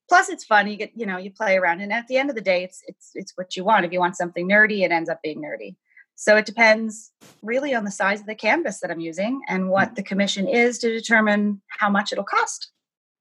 [0.07, 0.67] plus, it's fun.
[0.67, 2.81] You get, you know, you play around, and at the end of the day, it's
[2.87, 3.85] it's it's what you want.
[3.85, 5.75] If you want something nerdy, it ends up being nerdy.
[6.15, 9.95] So it depends really on the size of the canvas that I'm using and what
[9.95, 12.71] the commission is to determine how much it'll cost,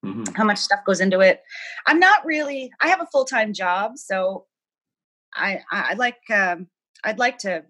[0.02, 1.42] hmm how much stuff goes into it.
[1.86, 2.70] I'm not really.
[2.80, 4.46] I have a full time job, so
[5.34, 6.66] I I I'd like um,
[7.04, 7.64] I'd like to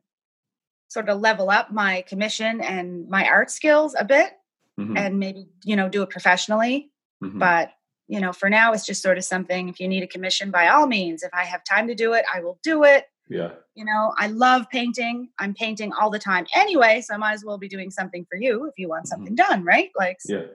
[0.88, 4.32] sort of level up my commission and my art skills a bit,
[4.76, 6.90] hmm and maybe you know do it professionally.
[7.22, 7.72] Hmm but
[8.06, 10.68] you know for now it's just sort of something if you need a commission by
[10.68, 11.22] all means.
[11.22, 13.04] If i have time to do it i will do it.
[13.28, 13.50] Yeah.
[13.74, 15.28] you know i love painting.
[15.38, 18.36] I'm painting all the time anyway so i might as well be doing something for
[18.44, 19.08] you if you want Mhm.
[19.08, 19.90] something done right?
[20.02, 20.46] Like Yeah.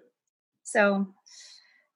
[0.63, 0.81] so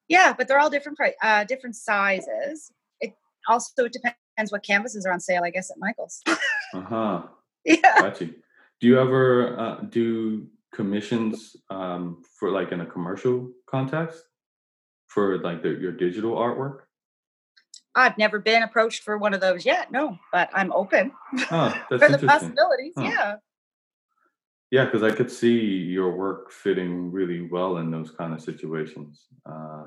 [0.07, 2.71] yeah but they're all different uh different sizes.
[3.01, 3.13] It
[3.49, 6.21] also it depends what canvases are on sale i guess at michael's.
[6.73, 7.21] Uh huh.
[7.67, 8.33] Yeah Got you.
[8.79, 14.23] Do you ever uh, do commissions um, for like in a commercial context
[15.07, 16.79] for like the, your digital artwork?
[17.95, 21.11] i've never been approached for one of those yet no but i'm open
[21.51, 23.09] Oh, that's for the possibilities Huh.
[23.11, 23.35] yeah
[24.69, 25.57] Yeah, because I could see
[25.95, 29.25] your work fitting really well in those kind of situations.
[29.45, 29.85] Uh,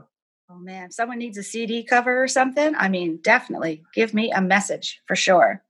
[0.52, 4.32] Oh man, if someone needs a CD cover or something, I mean, definitely give me
[4.32, 5.62] a message for sure.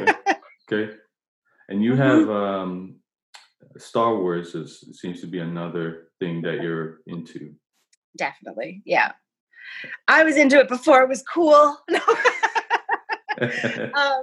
[0.00, 0.96] okay,
[1.68, 2.96] and you have um,
[3.78, 7.54] Star Wars is seems to be another thing that you're into.
[8.16, 8.82] Definitely.
[8.84, 9.12] Yeah.
[10.08, 11.76] I was into it before it was cool.
[13.40, 14.22] Um,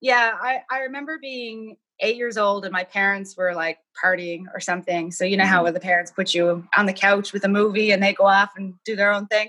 [0.00, 4.60] yeah, I, I remember being eight years old and my parents were like partying or
[4.60, 5.10] something.
[5.10, 5.74] So you know how Mhm.
[5.74, 8.74] the parents put you on the couch with a movie and they go off and
[8.84, 9.48] do their own thing.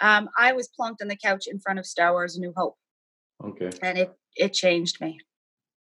[0.00, 2.76] Um, I was plunked on the couch in front of Star Wars: A New Hope,
[3.44, 5.20] okay, and it it changed me.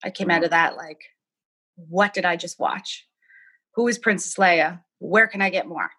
[0.06, 0.46] I came out Mhm.
[0.46, 1.02] of that like,
[1.76, 3.06] what did I just watch?
[3.74, 4.82] Who is Princess Leia?
[5.00, 5.90] Where can I get more?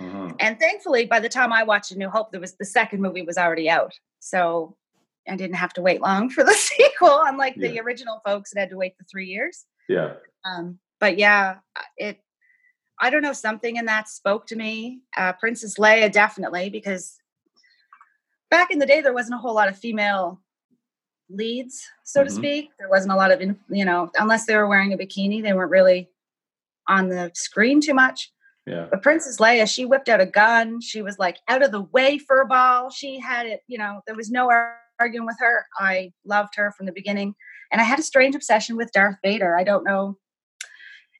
[0.00, 0.32] uh-huh.
[0.40, 3.22] And thankfully, by the time I watched A New Hope, there was the second movie
[3.22, 4.76] was already out, so
[5.28, 7.20] I didn't have to wait long for the sequel.
[7.24, 9.66] Unlike the original folks that had to wait for three years.
[9.88, 11.58] yeah, Um, but yeah,
[11.96, 12.20] it.
[13.00, 13.32] I don't know.
[13.32, 15.02] Something in that spoke to me.
[15.16, 17.18] Uh, Princess Leia definitely because
[18.50, 20.40] back in the day there wasn't a whole lot of female
[21.32, 22.34] leads, so to Mhm.
[22.36, 22.70] speak.
[22.78, 25.70] There wasn't a lot of you know unless they were wearing a bikini, they weren't
[25.70, 26.10] really
[26.88, 28.30] on the screen too much.
[28.66, 30.80] yeah, But Princess Leia, she whipped out a gun.
[30.80, 32.90] She was like out of the way for a ball.
[32.90, 34.50] She had it, you know, there was no
[35.00, 35.66] arguing with her.
[35.78, 37.34] I loved her from the beginning.
[37.72, 39.56] and I had a strange obsession with Darth Vader.
[39.56, 40.18] I don't know.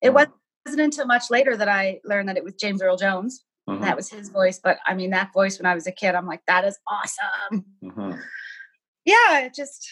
[0.03, 0.31] It Mm.
[0.66, 3.44] wasn't until much later that I learned that it was James Earl Jones.
[3.66, 3.83] Uh-huh.
[3.83, 4.59] That was his voice.
[4.62, 7.64] But I mean, that voice when I was a kid, I'm like, that is awesome.
[7.88, 8.16] uh-huh.
[9.05, 9.91] Yeah, it just,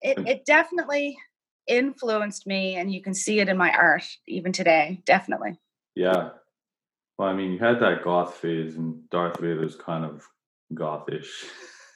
[0.00, 0.28] it, mm.
[0.28, 1.18] it definitely
[1.66, 2.76] influenced me.
[2.76, 5.02] And you can see it in my art even today.
[5.06, 5.58] Definitely.
[5.94, 6.30] Yeah.
[7.18, 10.26] Well, I mean, you had that goth phase, and Darth Vader's kind of
[10.74, 11.44] gothish.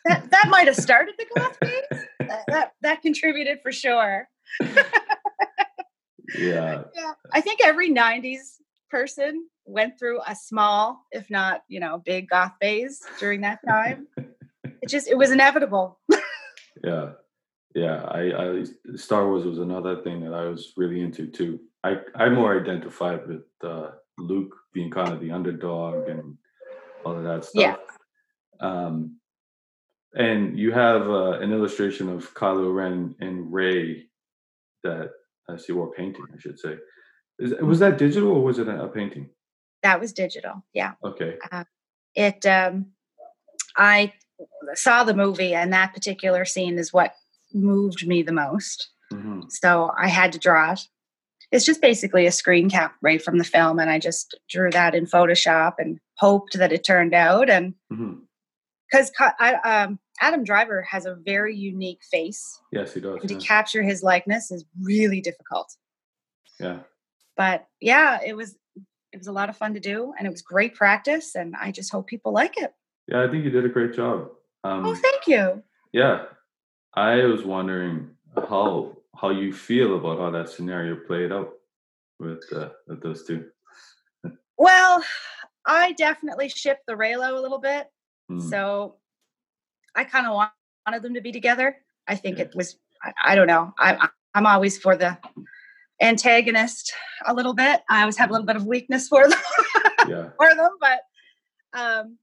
[0.05, 2.05] That, that might have started the goth phase.
[2.21, 4.29] That, that, that contributed for sure.
[4.61, 4.85] yeah.
[6.95, 7.13] Yeah.
[7.33, 8.57] I think every 90s
[8.91, 14.07] person went through a small, if not, you know, big goth phase during that time.
[14.17, 15.99] it just, it was inevitable.
[16.87, 17.11] Yeah.
[17.75, 18.05] Yeah.
[18.05, 18.65] I, I
[18.97, 21.61] Star Wars was another thing that I was really into too.
[21.85, 26.37] I, I more identified with uh, Luke being kind of the underdog and
[27.05, 27.63] all of that stuff.
[27.63, 27.77] Yeah.
[28.61, 29.19] Um,
[30.15, 34.07] and you have uh, an illustration of Kylo Ren and Rey
[34.83, 35.11] that
[35.49, 36.77] I see, or painting, I should say.
[37.39, 39.29] Is, was that digital or was it a, a painting?
[39.83, 40.65] That was digital.
[40.73, 40.93] Yeah.
[41.05, 41.37] Okay.
[42.15, 42.87] It, um,
[43.77, 44.15] I
[44.75, 47.15] saw the movie and that particular scene is what
[47.55, 48.91] moved me the most.
[49.13, 50.81] hmm So I had to draw it.
[51.53, 53.79] It's just basically a screen cap right from the film.
[53.79, 57.49] And I just drew that in Photoshop and hoped that it turned out.
[57.49, 57.75] And
[58.91, 59.13] because
[59.65, 63.19] um, Adam Driver has a very unique face, Yes, he does.
[63.21, 65.73] and to capture his likeness is really difficult.
[66.59, 66.81] yeah.
[67.37, 68.57] But yeah, it was
[69.13, 71.35] it was a lot of fun to do, and it was great practice.
[71.35, 72.73] And I just hope people like it.
[73.09, 74.31] Yeah, I think you did a great job.
[74.65, 75.63] Um, oh, thank you.
[75.93, 76.25] Yeah,
[76.95, 81.53] I was wondering how how you feel about how that scenario played out
[82.19, 83.47] with uh, with those two.
[84.59, 85.05] Well,
[85.67, 87.89] I definitely shipped the Reylo a little bit,
[88.31, 88.97] Mm, so
[89.95, 91.77] I kind of wanted them to be together.
[92.09, 92.45] I think Yeah.
[92.47, 92.77] it was.
[93.05, 93.73] I, I don't know.
[93.79, 95.17] I, I'm always for the
[96.03, 96.93] antagonist
[97.27, 97.83] a little bit.
[97.89, 99.39] I always have a little bit of weakness for them.
[100.09, 101.01] yeah, for them, but
[101.73, 102.19] um,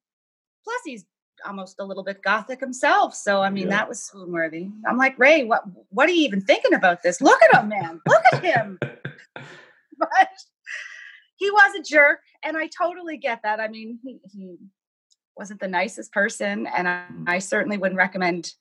[0.64, 1.06] plus he's
[1.46, 3.14] almost a little bit gothic himself.
[3.16, 3.78] So I mean, Yeah.
[3.78, 4.70] that was swoon worthy.
[4.88, 7.22] I'm like Rey, what what are you even thinking about this?
[7.22, 8.02] Look at him, man.
[8.08, 8.80] Look at him.
[9.98, 10.30] But
[11.38, 13.60] he was a jerk, and I totally get that.
[13.60, 14.58] I mean, he he
[15.38, 17.06] wasn't the nicest person, and I.
[17.28, 18.52] I certainly wouldn't recommend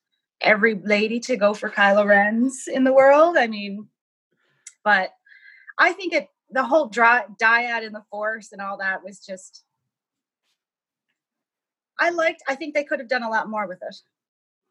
[0.41, 3.37] every lady to go for Kylo Ren's in the world.
[3.37, 3.89] I mean,
[4.85, 5.11] but
[5.79, 9.65] I think it the whole dry, dyad in the force and all that was just
[12.03, 13.97] I liked I think they could have done a lot more with it.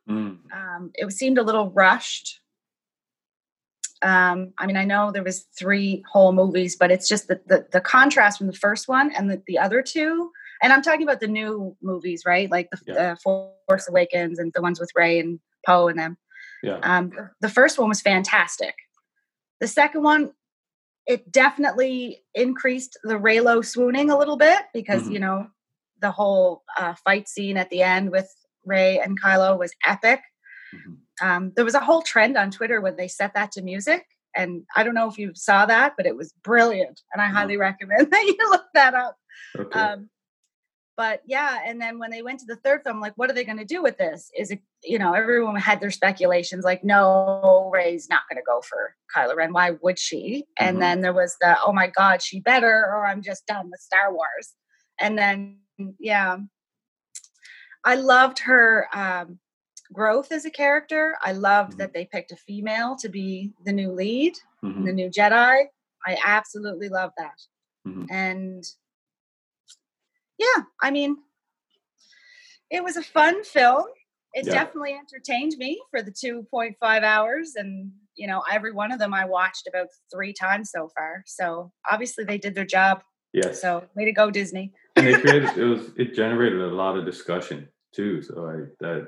[0.10, 2.40] Mm, Um, it seemed a little rushed.
[4.02, 7.68] Um, I mean, I know there was three whole movies, but it's just the, the,
[7.72, 10.32] the contrast from the first one and the, the other two.
[10.64, 12.50] And I'm talking about the new movies, right?
[12.50, 12.94] Like the, Yeah.
[13.14, 16.18] the Force Awakens and the ones with Rey and Poe and them.
[16.64, 18.74] yeah, Um, the first one was fantastic.
[19.60, 20.32] The second one,
[21.06, 25.12] it definitely increased the Reylo swooning a little bit because Mhm.
[25.14, 25.48] you know
[26.02, 28.30] the whole uh, fight scene at the end with
[28.66, 30.22] Rey and Kylo was epic.
[30.76, 30.98] Mhm.
[31.22, 34.64] Um, there was a whole trend on Twitter when they set that to music, and
[34.76, 37.34] I don't know if you saw that, but it was brilliant, and I No.
[37.36, 39.18] highly recommend that you look that up.
[39.60, 40.10] okay, Um,
[40.98, 43.44] but yeah, and then when they went to the third film, like, what are they
[43.46, 44.30] going to do with this?
[44.38, 48.62] Is it, you know, everyone had their speculations, like, no, Rey's not going to go
[48.62, 49.54] for Kylo Ren.
[49.54, 50.46] Why would she?
[50.60, 50.80] And Mhm.
[50.82, 54.14] then there was the, oh my God, she better, or I'm just done with Star
[54.14, 54.54] Wars.
[55.00, 55.61] And then,
[56.00, 56.38] yeah,
[57.84, 59.40] I loved her um,
[59.92, 61.16] growth as a character.
[61.22, 61.78] I loved Mhm.
[61.78, 65.66] that they picked a female to be the new lead, mhm, the new Jedi.
[66.06, 67.40] I absolutely love that.
[67.88, 68.08] mhm.
[68.12, 68.64] And
[70.38, 71.18] yeah, I mean,
[72.70, 73.86] it was a fun film.
[74.34, 74.54] It Yeah.
[74.54, 77.56] definitely entertained me for the 2.5 hours.
[77.56, 81.24] And, you know, every one of them I watched about three times so far.
[81.28, 83.04] So obviously they did their job.
[83.34, 83.62] yes.
[83.62, 84.74] So way to go, Disney.
[84.96, 88.22] And they created it was it generated a lot of discussion too.
[88.22, 89.08] So I that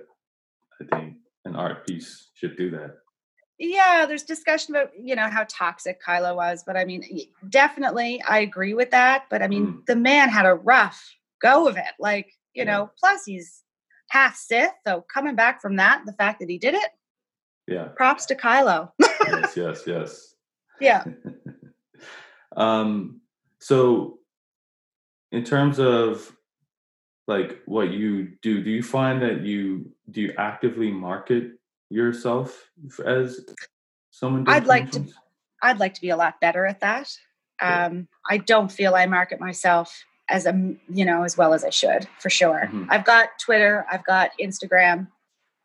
[0.81, 1.15] I think
[1.45, 2.97] an art piece should do that.
[3.59, 6.63] Yeah, there's discussion about, you know, how toxic Kylo was.
[6.65, 7.03] But I mean,
[7.49, 9.25] definitely I agree with that.
[9.29, 9.85] But I mean, Mm.
[9.85, 11.93] the man had a rough go of it.
[11.99, 12.71] Like, you Yeah.
[12.77, 13.63] know, plus he's
[14.09, 14.71] half Sith.
[14.85, 16.89] So coming back from that, the fact that he did it,
[17.67, 17.89] Yeah.
[17.95, 18.91] props to Kylo.
[18.99, 19.55] yes.
[19.55, 19.83] Yes.
[19.87, 20.35] Yes.
[20.81, 21.03] yeah.
[22.55, 23.21] um.
[23.59, 24.19] So,
[25.33, 26.31] in terms of
[27.27, 31.53] like what you do, do you find that you do you actively market
[31.89, 32.69] yourself
[33.05, 33.39] as
[34.11, 34.45] someone?
[34.47, 35.07] I'd like to-
[35.61, 37.09] I'd like to be a lot better at that.
[37.61, 37.85] Yeah.
[37.85, 40.53] Um, I don't feel I market myself as a
[40.89, 42.69] you know as well as I should for sure.
[42.71, 42.87] Mhm.
[42.89, 45.07] I've got Twitter, I've got Instagram,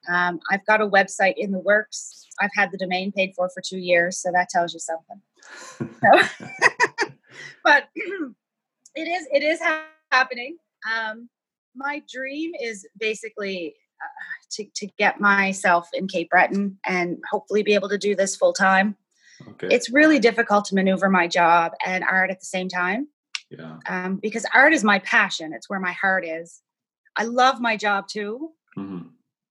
[0.08, 2.26] Um, I've got a website in the works.
[2.40, 5.20] I've had the domain paid for for two years, so that tells you something.
[6.00, 6.46] So,
[7.64, 7.88] but
[8.94, 10.56] it is it is ha- happening.
[10.90, 11.28] Um,
[11.74, 17.74] my dream is basically uh, to to get myself in Cape Breton and hopefully be
[17.74, 18.96] able to do this full time.
[19.46, 19.68] Okay.
[19.70, 23.08] It's really difficult to maneuver my job and art at the same time.
[23.50, 23.78] Yeah.
[23.88, 25.52] Um, because art is my passion.
[25.52, 26.60] It's where my heart is.
[27.16, 28.50] I love my job too.
[28.76, 29.08] Mm-hmm.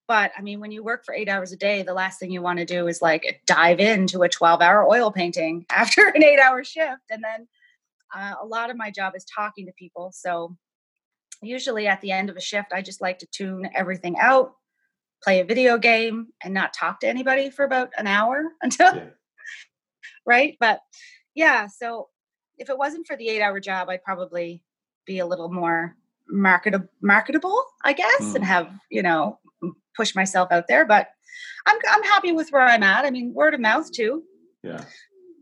[0.08, 2.42] But I mean, when you work for eight hours a day, the last thing you
[2.42, 6.40] want to do is like dive into a 12 hour oil painting after an eight
[6.40, 7.04] hour shift.
[7.10, 7.48] And then
[8.16, 10.12] uh, a lot of my job is talking to people.
[10.14, 10.56] So
[11.42, 14.54] usually at the end of a shift, I just like to tune everything out,
[15.24, 19.10] play a video game, and not talk to anybody for about an hour until, yeah.
[20.26, 20.56] right?
[20.60, 20.80] But
[21.36, 22.10] yeah, so
[22.58, 24.64] if it wasn't for the eight hour job, I'd probably
[25.06, 25.96] be a little more
[26.30, 28.36] marketable, marketable, I guess, mm.
[28.36, 29.40] and have, you know,
[29.96, 30.86] push myself out there.
[30.86, 31.08] But
[31.66, 33.06] I'm, I'm happy with where I'm at.
[33.06, 34.24] I mean, word of mouth too.
[34.64, 34.84] Yeah.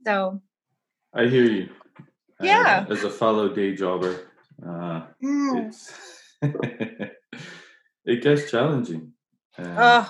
[0.06, 0.41] So
[1.13, 1.69] I hear you.
[2.45, 2.86] Yeah.
[2.89, 4.27] As a fellow day jobber,
[4.63, 5.67] uh, mm.
[5.67, 5.93] it's
[8.05, 9.13] it gets challenging.
[9.58, 10.08] Uh,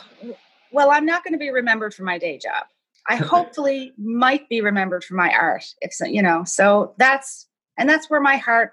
[0.72, 2.66] well, I'm not going to be remembered for my day job.
[3.08, 5.66] I hopefully might be remembered for my art.
[5.82, 8.72] If so, you know, so that's and that's where my heart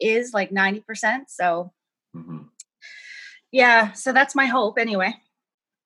[0.00, 1.30] is, like ninety percent.
[1.30, 1.72] So,
[2.16, 2.42] mm-hmm.
[3.52, 5.14] yeah, so that's my hope anyway.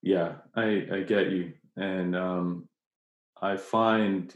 [0.02, 2.68] Yeah, I I get you, and um,
[3.40, 4.34] I find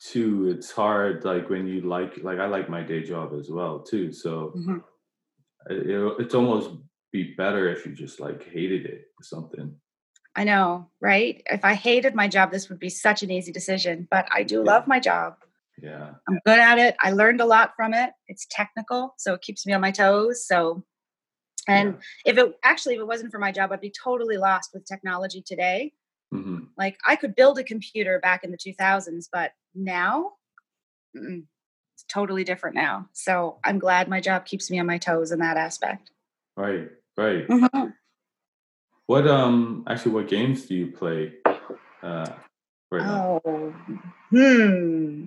[0.00, 3.80] too it's hard like when you like like i like my day job as well
[3.80, 4.78] too so mm-hmm.
[5.68, 6.70] it, it's almost
[7.12, 9.74] be better if you just like hated it or something
[10.34, 14.08] i know right if i hated my job this would be such an easy decision
[14.10, 14.72] but i do yeah.
[14.72, 15.34] love my job
[15.82, 19.42] yeah i'm good at it i learned a lot from it it's technical so it
[19.42, 20.82] keeps me on my toes so
[21.68, 22.32] and yeah.
[22.32, 25.42] if it actually if it wasn't for my job i'd be totally lost with technology
[25.44, 25.92] today
[26.32, 26.58] Mm-hmm.
[26.78, 30.32] Like I could build a computer back in the 2000s, but now
[32.00, 33.08] it's totally different now.
[33.12, 36.10] So I'm glad my job keeps me on my toes in that aspect.
[36.56, 37.46] Right, right.
[37.46, 37.86] Mm-hmm.
[39.06, 41.32] What um actually what games do you play?
[42.02, 42.26] Uh,
[42.90, 44.02] right oh, now?
[44.30, 45.24] hmm.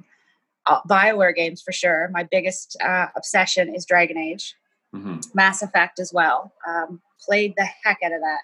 [0.66, 2.10] Uh, Bioware games for sure.
[2.14, 4.56] My biggest uh, obsession is Dragon Age,
[4.96, 5.20] mm-hmm.
[5.34, 6.54] Mass Effect as well.
[6.66, 8.40] Um, played the heck out of that.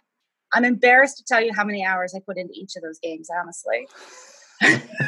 [0.51, 3.29] I'm embarrassed to tell you how many hours I put into each of those games,
[3.33, 3.87] honestly.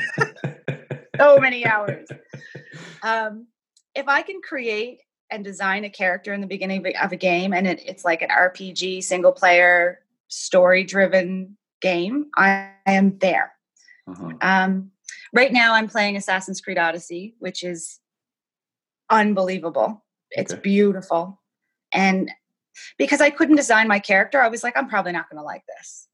[1.22, 2.08] so many hours.
[3.04, 3.48] Um,
[3.96, 7.68] if I can create and design a character in the beginning of a game and
[7.68, 13.54] it, it's like an RPG, single player, story driven game, I, I, am there.
[14.08, 14.34] Uh-huh.
[14.42, 14.92] Um,
[15.34, 18.00] right now, I'm playing Assassin's Creed Odyssey, which is
[19.10, 20.04] unbelievable.
[20.32, 20.62] It's okay.
[20.62, 21.42] beautiful.
[21.94, 22.32] And
[22.98, 25.64] because I couldn't design my character, I was like, I'm probably not going to like
[25.78, 26.08] this.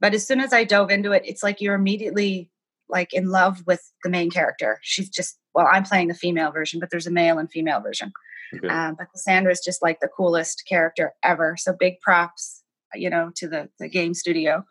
[0.00, 2.50] But as soon as I dove into it, it's like you're immediately
[2.88, 4.78] like in love with the main character.
[4.82, 8.12] She's just well, I'm playing the female version, but there's a male and female version.
[8.54, 8.68] Okay.
[8.68, 11.56] Um, but Cassandra is just like the coolest character ever.
[11.58, 12.62] So big props,
[12.94, 14.64] you know, to the the game studio.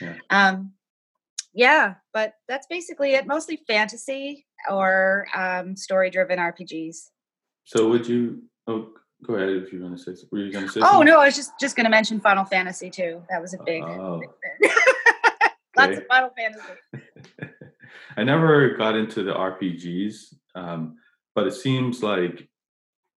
[0.00, 0.16] Yeah.
[0.30, 0.72] Um,
[1.54, 3.26] yeah, but that's basically it.
[3.26, 6.96] Mostly fantasy or um, story driven RPGs.
[7.64, 8.42] So would you?
[8.66, 8.88] Oh,
[9.24, 10.20] Go ahead if you want to say.
[10.32, 10.80] Were you going to say?
[10.80, 11.06] Oh something?
[11.06, 13.22] no, I was just just going to mention Final Fantasy too.
[13.30, 13.82] That was a big.
[13.82, 14.20] Oh.
[14.20, 14.70] big
[15.76, 17.52] Lots of Final Fantasy.
[18.16, 20.96] I never got into the RPGs, um,
[21.34, 22.48] but it seems like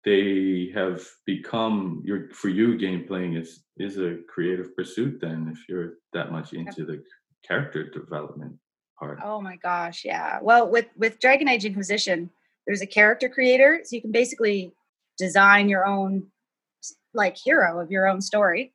[0.04, 5.20] they have become your for you game playing is is a creative pursuit.
[5.22, 7.04] Then, if you're that much into the
[7.48, 8.58] character development
[8.98, 9.20] part.
[9.24, 10.40] Oh my gosh, yeah.
[10.42, 12.30] Well, with with Dragon Age Inquisition,
[12.66, 14.74] there's a character creator, so you can basically
[15.18, 16.28] design your own
[17.14, 18.74] like hero of your own story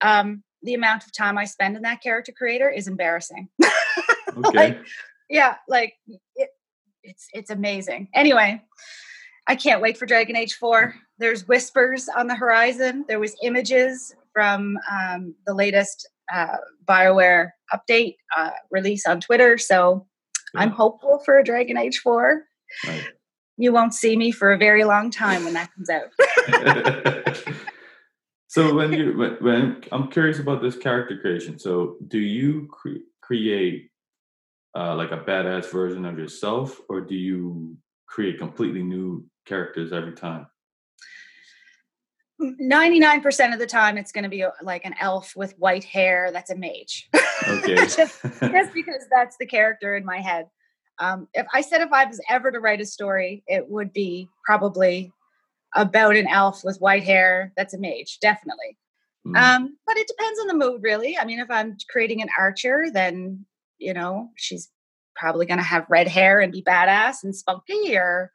[0.00, 3.48] um the amount of time i spend in that character creator is embarrassing
[4.46, 4.58] okay.
[4.58, 4.78] like
[5.28, 5.94] yeah like
[6.36, 6.50] it,
[7.02, 8.60] it's it's amazing anyway
[9.46, 14.14] i can't wait for dragon age 4 there's whispers on the horizon there was images
[14.32, 20.06] from um, the latest uh, bioware update uh, release on twitter so
[20.54, 20.60] yeah.
[20.60, 22.42] i'm hopeful for a dragon age 4
[22.86, 23.08] right
[23.58, 27.44] you won't see me for a very long time when that comes out.
[28.46, 31.58] so when you when, when, I'm curious about this character creation.
[31.58, 33.90] So do you cre- create
[34.76, 40.12] uh, like a badass version of yourself, or do you create completely new characters every
[40.12, 40.46] time?
[42.40, 46.50] 99% of the time it's going to be like an elf with white hair that's
[46.50, 47.10] a mage
[47.48, 47.98] okay just,
[48.40, 50.46] just, because that's the character in my head
[51.00, 54.28] um, if I said if I was ever to write a story, it would be
[54.44, 55.12] probably
[55.74, 58.76] about an elf with white hair that's a mage, definitely.
[59.26, 59.36] Mm.
[59.36, 61.16] Um, but it depends on the mood, really.
[61.18, 63.44] I mean, if I'm creating an archer, then
[63.78, 64.70] you know she's
[65.18, 67.96] probably going to have red hair and be badass and spunky.
[67.96, 68.32] Or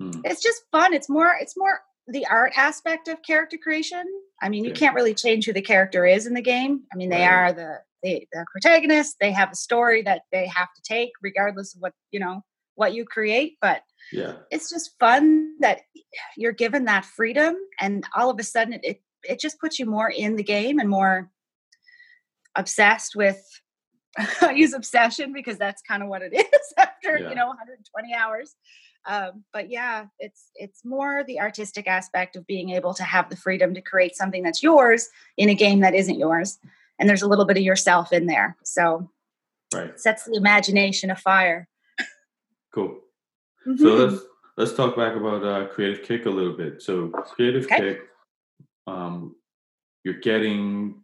[0.00, 0.20] mm.
[0.24, 0.94] it's just fun.
[0.94, 1.32] It's more.
[1.40, 4.04] It's more the art aspect of character creation.
[4.40, 4.76] I mean, you yeah.
[4.76, 6.82] can't really change who the character is in the game.
[6.92, 7.32] I mean, they right.
[7.32, 9.16] are the, the the protagonist.
[9.20, 12.42] They have a story that they have to take, regardless of what you know
[12.74, 13.58] what you create.
[13.60, 13.82] But
[14.12, 15.82] yeah, it's just fun that
[16.36, 20.10] you're given that freedom, and all of a sudden, it it just puts you more
[20.10, 21.30] in the game and more
[22.56, 23.40] obsessed with.
[24.42, 27.28] I use obsession because that's kind of what it is after yeah.
[27.28, 28.54] you know 120 hours
[29.06, 33.36] um, but yeah it's it's more the artistic aspect of being able to have the
[33.36, 36.58] freedom to create something that's yours in a game that isn't yours
[36.98, 39.10] and there's a little bit of yourself in there so
[39.74, 41.68] right sets the imagination afire
[42.74, 42.98] cool
[43.66, 43.76] mm-hmm.
[43.76, 44.22] so let's
[44.56, 47.78] let's talk back about uh, creative kick a little bit so creative okay.
[47.78, 48.00] kick
[48.86, 49.36] um,
[50.04, 51.00] you're getting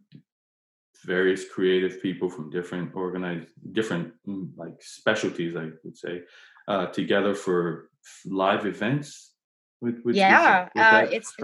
[1.04, 6.22] various creative people from different organized different mm, like specialties i would say
[6.68, 7.88] uh, together for
[8.26, 9.32] live events?
[9.80, 11.34] With, with yeah with uh, it's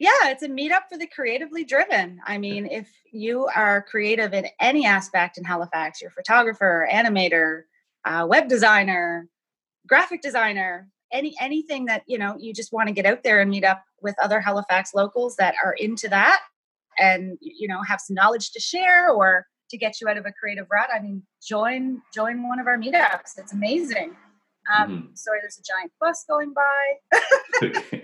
[0.00, 2.20] yeah it's a meetup for the creatively driven.
[2.26, 7.62] I mean if you are creative in any aspect in halifax you're a photographer animator
[8.04, 9.28] uh, web designer
[9.86, 13.50] graphic designer any anything that you know you just want to get out there and
[13.50, 16.40] meet up with other halifax locals that are into that
[16.98, 20.32] and you know have some knowledge to share or to get you out of a
[20.32, 23.38] creative rut, I mean, join join one of our meetups.
[23.38, 24.16] It's amazing.
[24.76, 25.06] Um, mm-hmm.
[25.14, 28.00] Sorry, there's a giant bus going by.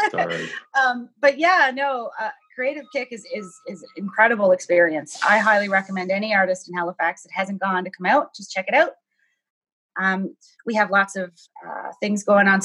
[0.79, 5.19] um, but yeah, no, uh, Creative Kick is is is incredible experience.
[5.23, 8.33] I highly recommend any artist in Halifax that hasn't gone to come out.
[8.35, 8.91] Just check it out.
[9.99, 10.35] Um,
[10.65, 11.31] we have lots of
[11.65, 12.61] uh, things going on.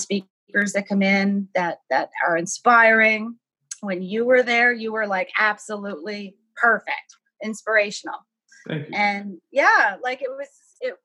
[0.49, 3.37] Speakers that come in that that are inspiring
[3.81, 8.19] when you were there, you were like absolutely perfect, inspirational.
[8.69, 10.49] And yeah, like it was,
[10.81, 10.97] it,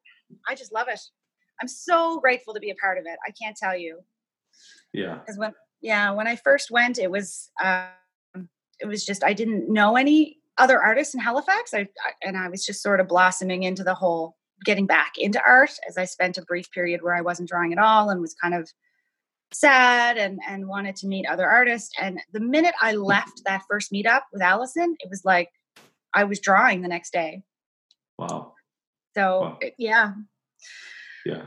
[0.48, 1.00] I just love it.
[1.62, 3.20] I'm so grateful to be a part of it.
[3.28, 4.00] I can't tell you.
[4.94, 5.20] Yeah.
[5.20, 9.72] Because when, yeah, when I first went, it was, um, it was just, I didn't
[9.72, 11.74] know any other artists in Halifax.
[11.74, 15.42] I, I, and I was just sort of blossoming into the whole getting back into
[15.46, 18.34] art as I spent a brief period where I wasn't drawing at all and was
[18.34, 18.72] kind of
[19.54, 21.91] sad and and wanted to meet other artists.
[21.99, 25.49] And the minute i left that first meetup with allison it was like
[26.14, 27.43] i was drawing the next day.
[28.18, 28.54] Wow.
[29.16, 29.60] So wow.
[29.78, 30.14] yeah.
[31.26, 31.43] Yeah.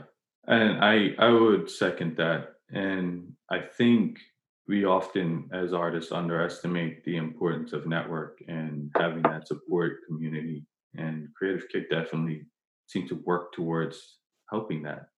[0.47, 2.55] And i i would second that.
[2.71, 4.19] And i think
[4.67, 10.65] we often as artists underestimate the importance of network and having that support community.
[10.97, 12.45] And creative kick definitely
[12.87, 14.17] seem to work towards
[14.49, 15.09] helping that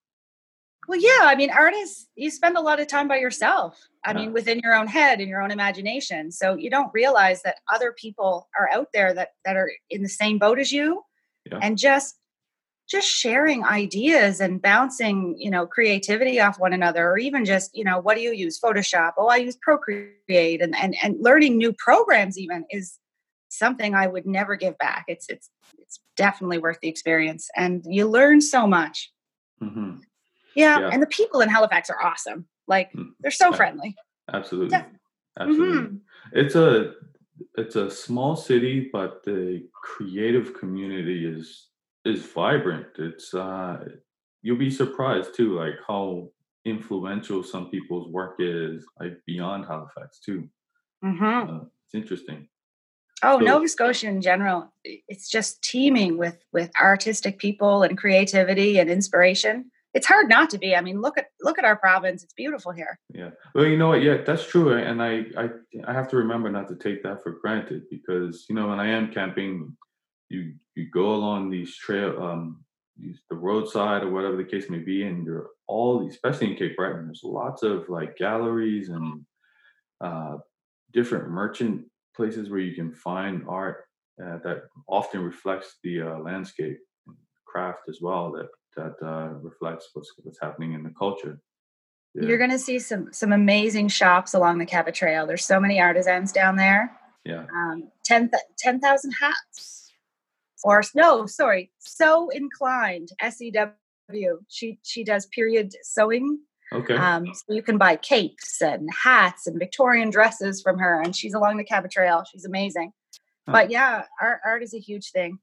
[0.88, 1.24] well, yeah.
[1.24, 3.78] I mean, artists, you spend a lot of time by yourself.
[4.06, 4.20] I yeah.
[4.20, 6.32] mean, within your own head and your own imagination.
[6.32, 10.10] So you don't realize that other people are out there that that are in the
[10.10, 11.04] same boat as you,
[11.52, 11.60] yeah.
[11.62, 12.18] and just
[12.90, 17.84] just sharing ideas and bouncing, you know, creativity off one another, or even just, you
[17.84, 18.58] know, what do you use?
[18.58, 19.12] Photoshop.
[19.18, 22.98] Oh, I use Procreate, and and and learning new programs even is
[23.50, 25.06] something I would never give back.
[25.10, 29.12] It's it's it's definitely worth the experience, and you learn so much.
[29.62, 29.98] Mm-hmm.
[30.58, 30.90] Yeah, yeah.
[30.92, 32.48] and the people in Halifax are awesome.
[32.68, 33.10] Like mm.
[33.20, 33.96] they're so friendly.
[34.34, 34.72] Absolutely.
[34.72, 34.86] Yeah.
[35.40, 35.78] Absolutely.
[35.78, 35.96] Mm-hmm.
[36.34, 36.94] It's a
[37.56, 41.68] it's a small city, but the creative community is
[42.06, 42.88] is vibrant.
[42.98, 43.86] It's uh
[44.42, 46.30] you'll be surprised too, like how
[46.66, 50.50] influential some people's work is, like beyond Halifax too.
[51.06, 51.56] Mm-hmm.
[51.56, 52.48] Uh, it's interesting.
[53.22, 58.80] Oh, so, Nova Scotia in general, it's just teeming with with artistic people and creativity
[58.80, 60.76] and inspiration it's hard not to be.
[60.76, 62.24] I mean, look at look at our province.
[62.24, 63.00] It's beautiful here.
[63.12, 63.32] Yeah.
[63.56, 64.04] Well, you know what?
[64.04, 64.78] Yeah, that's true.
[64.78, 65.50] And I I
[65.88, 68.90] I have to remember not to take that for granted because you know when I
[68.90, 69.76] am camping,
[70.30, 72.64] you you go along these trail um
[72.96, 76.58] these, the roadside or whatever the case may be, and are all these, especially in
[76.58, 79.26] Cape Breton, there's lots of like galleries and
[80.00, 80.38] uh,
[80.94, 81.86] different merchant
[82.16, 83.86] places where you can find art
[84.24, 86.78] uh, that often reflects the uh, landscape
[87.48, 88.48] craft as well that
[88.78, 91.40] that uh, reflects what's what's happening in the culture.
[92.14, 92.30] Yeah.
[92.30, 95.28] You're going to see some some amazing shops along the Cabot Trail.
[95.28, 96.98] There's so many artisans down there.
[97.26, 97.46] Yeah.
[97.54, 98.82] Um, 10,000 10,
[99.20, 99.92] hats.
[100.64, 103.10] Or no, sorry, Sew Inclined.
[103.20, 104.40] S E W.
[104.48, 106.40] She she does period sewing.
[106.74, 106.96] Okay.
[106.96, 111.34] Um, so you can buy capes and hats and Victorian dresses from her, and she's
[111.34, 112.24] along the Cabot Trail.
[112.32, 112.92] She's amazing.
[113.46, 113.52] Huh.
[113.54, 115.40] But yeah, art art is a huge thing.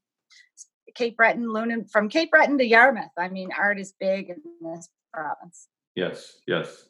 [0.95, 3.11] Cape Breton, Lunan, from Cape Breton to Yarmouth.
[3.17, 5.67] I mean, art is big in this province.
[5.95, 6.87] Yes, yes.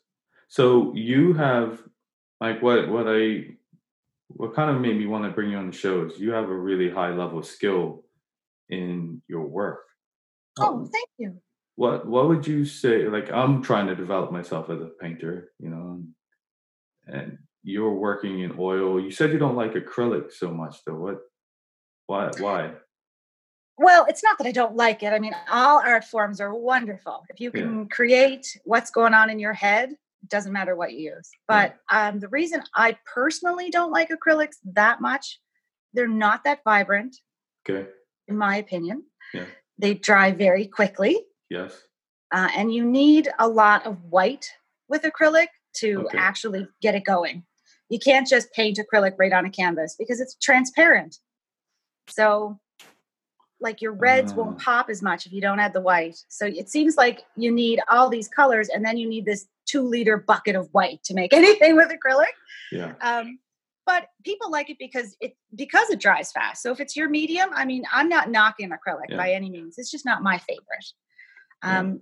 [0.48, 1.82] So you have
[2.40, 3.56] like what what I
[4.28, 6.50] what kind of made me want to bring you on the show is you have
[6.50, 8.04] a really high level skill
[8.70, 9.84] in your work.
[10.60, 11.42] Oh, um, thank you.
[11.76, 13.08] What what would you say?
[13.08, 16.04] Like I'm trying to develop myself as a painter, you know,
[17.08, 19.00] and you're working in oil.
[19.00, 20.96] You said you don't like acrylic so much, though.
[20.96, 21.20] What?
[22.06, 22.30] Why?
[22.40, 22.74] Why?
[23.78, 25.12] Well, it's not that I don't like it.
[25.12, 27.26] I mean, all art forms are wonderful.
[27.30, 27.86] If you can yeah.
[27.92, 31.30] create what's going on in your head, it doesn't matter what you use.
[31.48, 32.08] But yeah.
[32.08, 35.40] um, the reason I personally don't like acrylics that much,
[35.94, 37.18] they're not that vibrant.
[37.68, 37.90] Okay.
[38.28, 39.04] In my opinion.
[39.34, 39.46] Yeah.
[39.78, 41.26] They dry very quickly.
[41.50, 41.78] Yes.
[42.32, 44.50] Uh, and you need a lot of white
[44.88, 45.48] with acrylic
[45.78, 46.18] to okay.
[46.18, 47.44] actually get it going.
[47.90, 51.18] You can't just paint acrylic right on a canvas because it's transparent.
[52.08, 52.60] So
[53.66, 56.16] like your reds won't pop as much if you don't add the white.
[56.30, 59.82] So it seems like you need all these colors and then you need this two
[59.82, 62.28] liter bucket of white to make anything with acrylic.
[62.72, 62.94] Yeah.
[63.02, 63.40] Um,
[63.86, 66.64] but people like it because it because it dries fast.
[66.64, 69.18] So if it's your medium, I mean, I'm not knocking acrylic yeah.
[69.18, 69.76] by any means.
[69.78, 70.86] It's just not my favorite.
[71.62, 71.98] Um, yeah.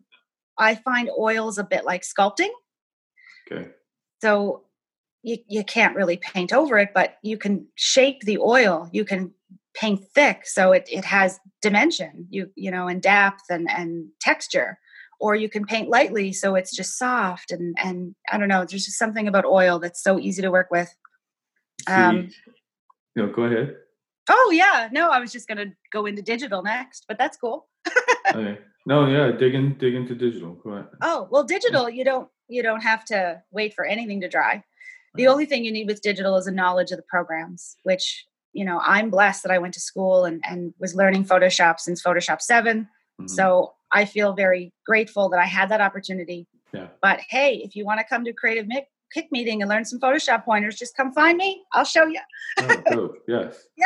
[0.65, 2.51] I find oils a bit like sculpting.
[3.51, 3.69] Okay.
[4.21, 4.63] So
[5.23, 8.89] you, you can't really paint over it, but you can shape the oil.
[8.91, 9.31] You can
[9.73, 14.77] paint thick so it, it has dimension, you you know, and depth and, and texture.
[15.19, 18.85] Or you can paint lightly so it's just soft and and I don't know, there's
[18.85, 20.93] just something about oil that's so easy to work with.
[21.87, 22.29] Um
[23.15, 23.75] no, go ahead.
[24.29, 27.67] Oh yeah, no, I was just gonna go into digital next, but that's cool.
[28.29, 28.59] okay.
[28.85, 30.55] No, yeah, dig in, dig into digital.
[30.55, 30.87] Go ahead.
[31.01, 34.63] Oh well, digital, you don't you don't have to wait for anything to dry.
[35.15, 38.65] The only thing you need with digital is a knowledge of the programs, which, you
[38.65, 42.41] know, I'm blessed that I went to school and, and was learning Photoshop since Photoshop
[42.41, 42.81] 7.
[42.81, 43.27] Mm-hmm.
[43.27, 46.47] So I feel very grateful that I had that opportunity.
[46.73, 46.87] Yeah.
[47.01, 48.67] But hey, if you want to come to Creative
[49.13, 51.63] Kick meeting and learn some Photoshop pointers, just come find me.
[51.73, 52.19] I'll show you.
[52.59, 53.67] oh, Yes.
[53.77, 53.85] Yeah.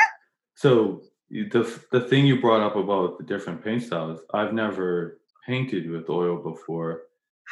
[0.56, 5.90] So the the thing you brought up about the different paint styles, I've never painted
[5.90, 7.02] with oil before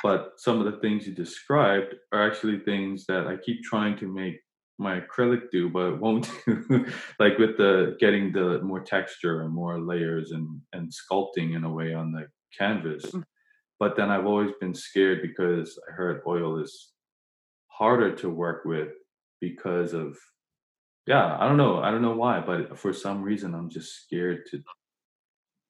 [0.04, 4.08] but some of the things you described are actually things that I keep trying to
[4.08, 4.42] make
[4.78, 6.86] my acrylic do, but it won't do.
[7.20, 11.72] like with the getting the more texture and more layers and and sculpting in a
[11.72, 13.06] way on the canvas.
[13.06, 13.24] Mm.
[13.80, 16.94] But then I've always been scared because I heard oil is
[17.68, 18.90] harder to work with
[19.42, 20.18] because of
[21.08, 21.80] yeah, I don't know.
[21.80, 24.62] I don't know why, but for some reason I'm just scared to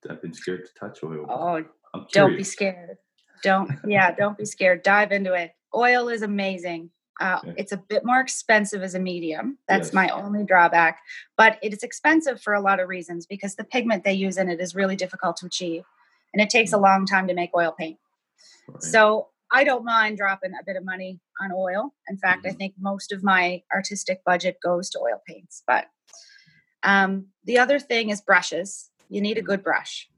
[0.09, 1.25] I've been scared to touch oil.
[1.29, 1.63] Oh,
[2.11, 2.97] don't be scared.
[3.43, 4.83] Don't, yeah, don't be scared.
[4.83, 5.51] Dive into it.
[5.75, 6.89] Oil is amazing.
[7.21, 7.53] Uh, okay.
[7.57, 9.57] It's a bit more expensive as a medium.
[9.67, 9.93] That's yes.
[9.93, 10.99] my only drawback.
[11.37, 14.49] But it is expensive for a lot of reasons because the pigment they use in
[14.49, 15.83] it is really difficult to achieve.
[16.33, 16.81] And it takes a mm.
[16.81, 17.97] long time to make oil paint.
[18.67, 18.83] Right.
[18.83, 21.93] So I don't mind dropping a bit of money on oil.
[22.09, 22.55] In fact, mm-hmm.
[22.55, 25.63] I think most of my artistic budget goes to oil paints.
[25.65, 25.85] But
[26.83, 28.89] um, the other thing is brushes.
[29.07, 29.45] You need a mm.
[29.45, 30.09] good brush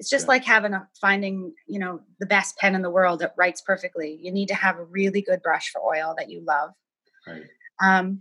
[0.00, 0.28] it's just yeah.
[0.28, 4.18] like having a finding you know the best pen in the world that writes perfectly
[4.20, 6.70] you need to have a really good brush for oil that you love
[7.28, 7.44] right
[7.82, 8.20] um,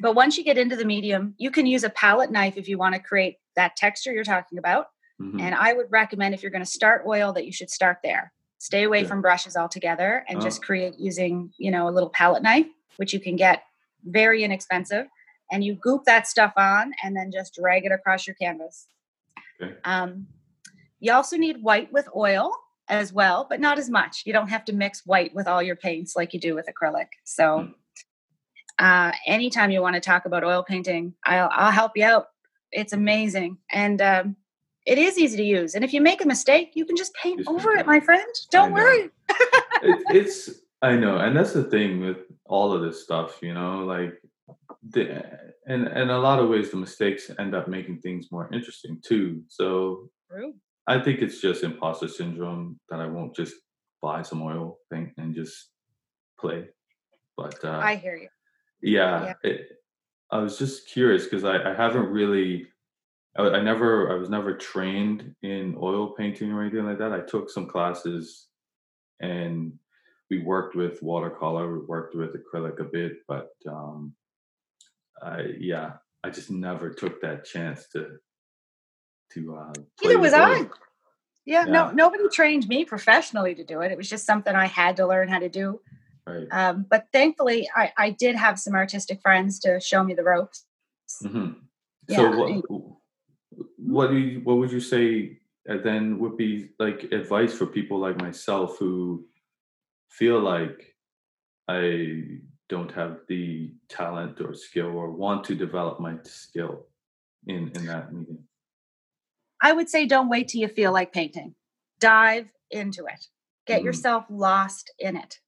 [0.00, 2.78] but once you get into the medium you can use a palette knife if you
[2.78, 4.86] want to create that texture you're talking about
[5.20, 5.38] mm-hmm.
[5.38, 8.32] and i would recommend if you're going to start oil that you should start there
[8.58, 9.06] stay away yeah.
[9.06, 10.40] from brushes altogether and oh.
[10.40, 13.62] just create using you know a little palette knife which you can get
[14.04, 15.06] very inexpensive
[15.52, 18.88] and you goop that stuff on and then just drag it across your canvas
[19.62, 19.74] okay.
[19.84, 20.26] um,
[21.04, 22.50] you also need white with oil
[22.88, 24.22] as well, but not as much.
[24.24, 27.08] You don't have to mix white with all your paints like you do with acrylic.
[27.24, 27.72] So, hmm.
[28.78, 32.28] uh, anytime you want to talk about oil painting, I'll, I'll help you out.
[32.72, 33.58] It's amazing.
[33.70, 34.36] And um,
[34.86, 35.74] it is easy to use.
[35.74, 38.34] And if you make a mistake, you can just paint just over it, my friend.
[38.50, 39.10] Don't worry.
[39.28, 40.50] it, it's,
[40.80, 41.18] I know.
[41.18, 44.14] And that's the thing with all of this stuff, you know, like,
[44.90, 45.22] the,
[45.66, 49.42] and in a lot of ways, the mistakes end up making things more interesting too.
[49.48, 50.54] So, True.
[50.86, 53.54] I think it's just imposter syndrome that I won't just
[54.02, 55.70] buy some oil paint and just
[56.38, 56.68] play.
[57.36, 58.28] But uh, I hear you.
[58.82, 59.50] Yeah, yeah.
[59.50, 59.68] It,
[60.30, 62.66] I was just curious because I, I haven't really,
[63.36, 67.12] I, I, never, I was never trained in oil painting or anything like that.
[67.12, 68.48] I took some classes,
[69.20, 69.72] and
[70.30, 74.14] we worked with watercolor, we worked with acrylic a bit, but um,
[75.22, 78.16] I yeah, I just never took that chance to
[79.32, 79.72] to uh
[80.02, 80.60] Neither was I.
[81.46, 83.92] Yeah, yeah, no, nobody trained me professionally to do it.
[83.92, 85.80] It was just something I had to learn how to do.
[86.26, 86.46] Right.
[86.50, 90.64] Um, but thankfully, I, I did have some artistic friends to show me the ropes.
[91.22, 91.52] Mm-hmm.
[92.08, 92.96] Yeah, so, what,
[93.76, 98.20] what do you, what would you say then would be like advice for people like
[98.20, 99.26] myself who
[100.10, 100.94] feel like
[101.68, 106.86] I don't have the talent or skill or want to develop my skill
[107.46, 108.44] in in that medium?
[109.64, 111.54] I would say don't wait till you feel like painting.
[111.98, 113.28] Dive into it.
[113.66, 113.86] Get mm-hmm.
[113.86, 115.38] yourself lost in it.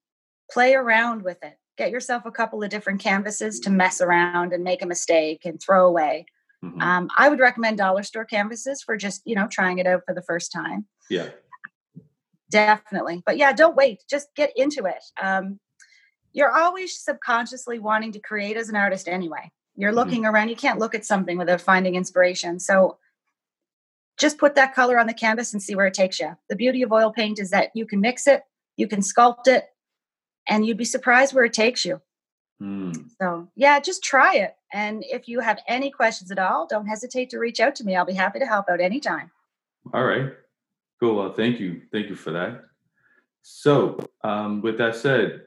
[0.51, 1.59] Play around with it.
[1.77, 5.61] Get yourself a couple of different canvases to mess around and make a mistake and
[5.61, 6.25] throw away.
[6.65, 6.81] Mm-hmm.
[6.81, 10.15] Um, I would recommend dollar store canvases for just you know trying it out for
[10.15, 10.87] the first time.
[11.11, 11.29] Yeah,
[12.51, 13.23] definitely.
[13.27, 14.03] But yeah, don't wait.
[14.09, 15.05] Just get into it.
[15.23, 15.61] Um,
[16.33, 19.51] you're always subconsciously wanting to create as an artist anyway.
[19.75, 19.99] You're mm-hmm.
[19.99, 20.35] looking mm-hmm.
[20.35, 20.49] around.
[20.49, 22.59] You can't look at something without finding inspiration.
[22.59, 22.97] So
[24.19, 26.37] just put that color on the canvas and see where it takes you.
[26.49, 28.43] The beauty of oil paint is that you can mix it,
[28.77, 29.67] you can sculpt it,
[30.49, 32.01] and you'd be surprised where it takes you.
[32.63, 33.11] Mm.
[33.21, 34.57] So, yeah, just try it.
[34.73, 37.97] And if you have any questions at all, don't hesitate to reach out to me.
[37.97, 39.31] I'll be happy to help out anytime.
[39.93, 40.33] All right.
[41.01, 41.17] Cool.
[41.17, 41.83] Well, thank you.
[41.93, 42.63] Thank you for that.
[43.43, 45.43] So, um, with that said,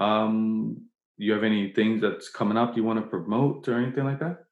[0.00, 4.18] um, you have any things that's coming up you want to promote or anything like
[4.20, 4.43] that?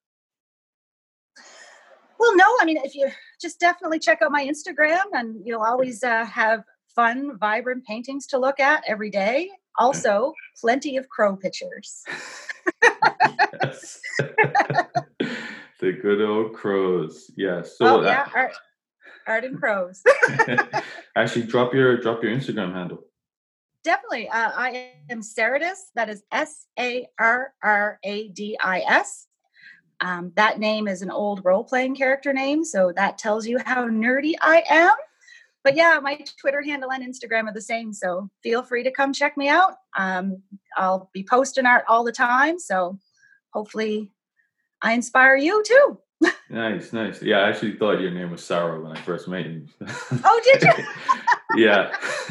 [2.33, 2.57] Well, no.
[2.61, 3.11] I mean, if you
[3.41, 6.65] just definitely check out my Instagram, and you'll always uh, have
[6.95, 9.51] fun, vibrant paintings to look at every day.
[9.79, 12.03] Also, plenty of crow pictures.
[15.81, 17.31] the good old crows.
[17.37, 17.79] Yes.
[17.79, 18.53] So oh, yeah, art,
[19.27, 20.03] art and crows.
[21.17, 23.05] Actually, drop your drop your Instagram handle.
[23.83, 24.29] Definitely.
[24.29, 25.91] Uh, I am Sarradis.
[25.95, 29.27] That is S A R R A D I S.
[30.03, 33.89] Um, that name is an old role playing character name, so that tells you how
[33.89, 34.93] nerdy I am
[35.65, 37.93] but yeah, my Twitter handle and Instagram are the same.
[37.93, 39.75] So feel free to come check me out.
[39.97, 40.43] Um,
[40.77, 42.59] I'll be posting art all the time.
[42.59, 42.99] So
[43.53, 44.11] hopefully
[44.83, 45.99] I inspire you too.
[46.51, 47.23] nice, nice.
[47.23, 49.67] Yeah, I actually thought your name was Sarah when I first met you.
[50.25, 50.85] oh, did you?
[51.65, 51.93] yeah.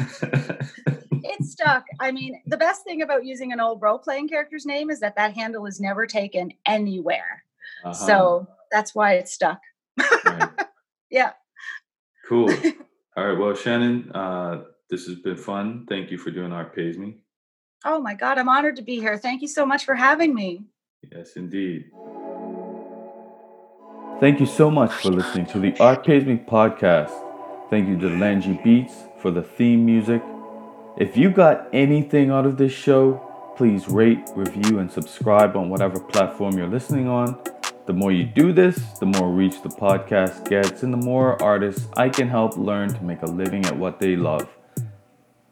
[1.10, 1.84] it stuck.
[2.00, 5.16] I mean, the best thing about using an old role playing character's name is that
[5.16, 7.44] that handle is never taken anywhere.
[7.84, 7.92] Uh-huh.
[7.92, 9.60] So that's why it stuck.
[10.24, 10.48] Right.
[11.10, 11.32] yeah.
[12.28, 12.50] Cool.
[13.16, 13.38] All right.
[13.38, 15.86] Well, Shannon, uh, this has been fun.
[15.88, 17.18] Thank you for doing Art Pays Me.
[17.84, 19.18] Oh my God, I'm honored to be here.
[19.18, 20.64] Thank you so much for having me.
[21.10, 21.90] Yes, indeed.
[24.20, 27.10] Thank you so much for listening to the Art Pays Me podcast.
[27.70, 30.22] Thank you to Langy Beats for the theme music.
[30.96, 33.20] If you got anything out of this show,
[33.56, 37.40] please rate, review, and subscribe on whatever platform you're listening on.
[37.84, 41.88] The more you do this, the more reach the podcast gets, and the more artists
[41.96, 44.48] I can help learn to make a living at what they love.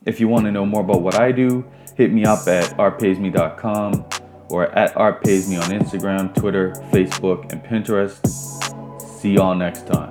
[0.06, 1.64] If you want to know more about what I do,
[1.96, 4.04] hit me up at artpaysme.com
[4.48, 8.20] or at artpaysme on Instagram, Twitter, Facebook, and Pinterest.
[9.20, 10.10] See y'all next time.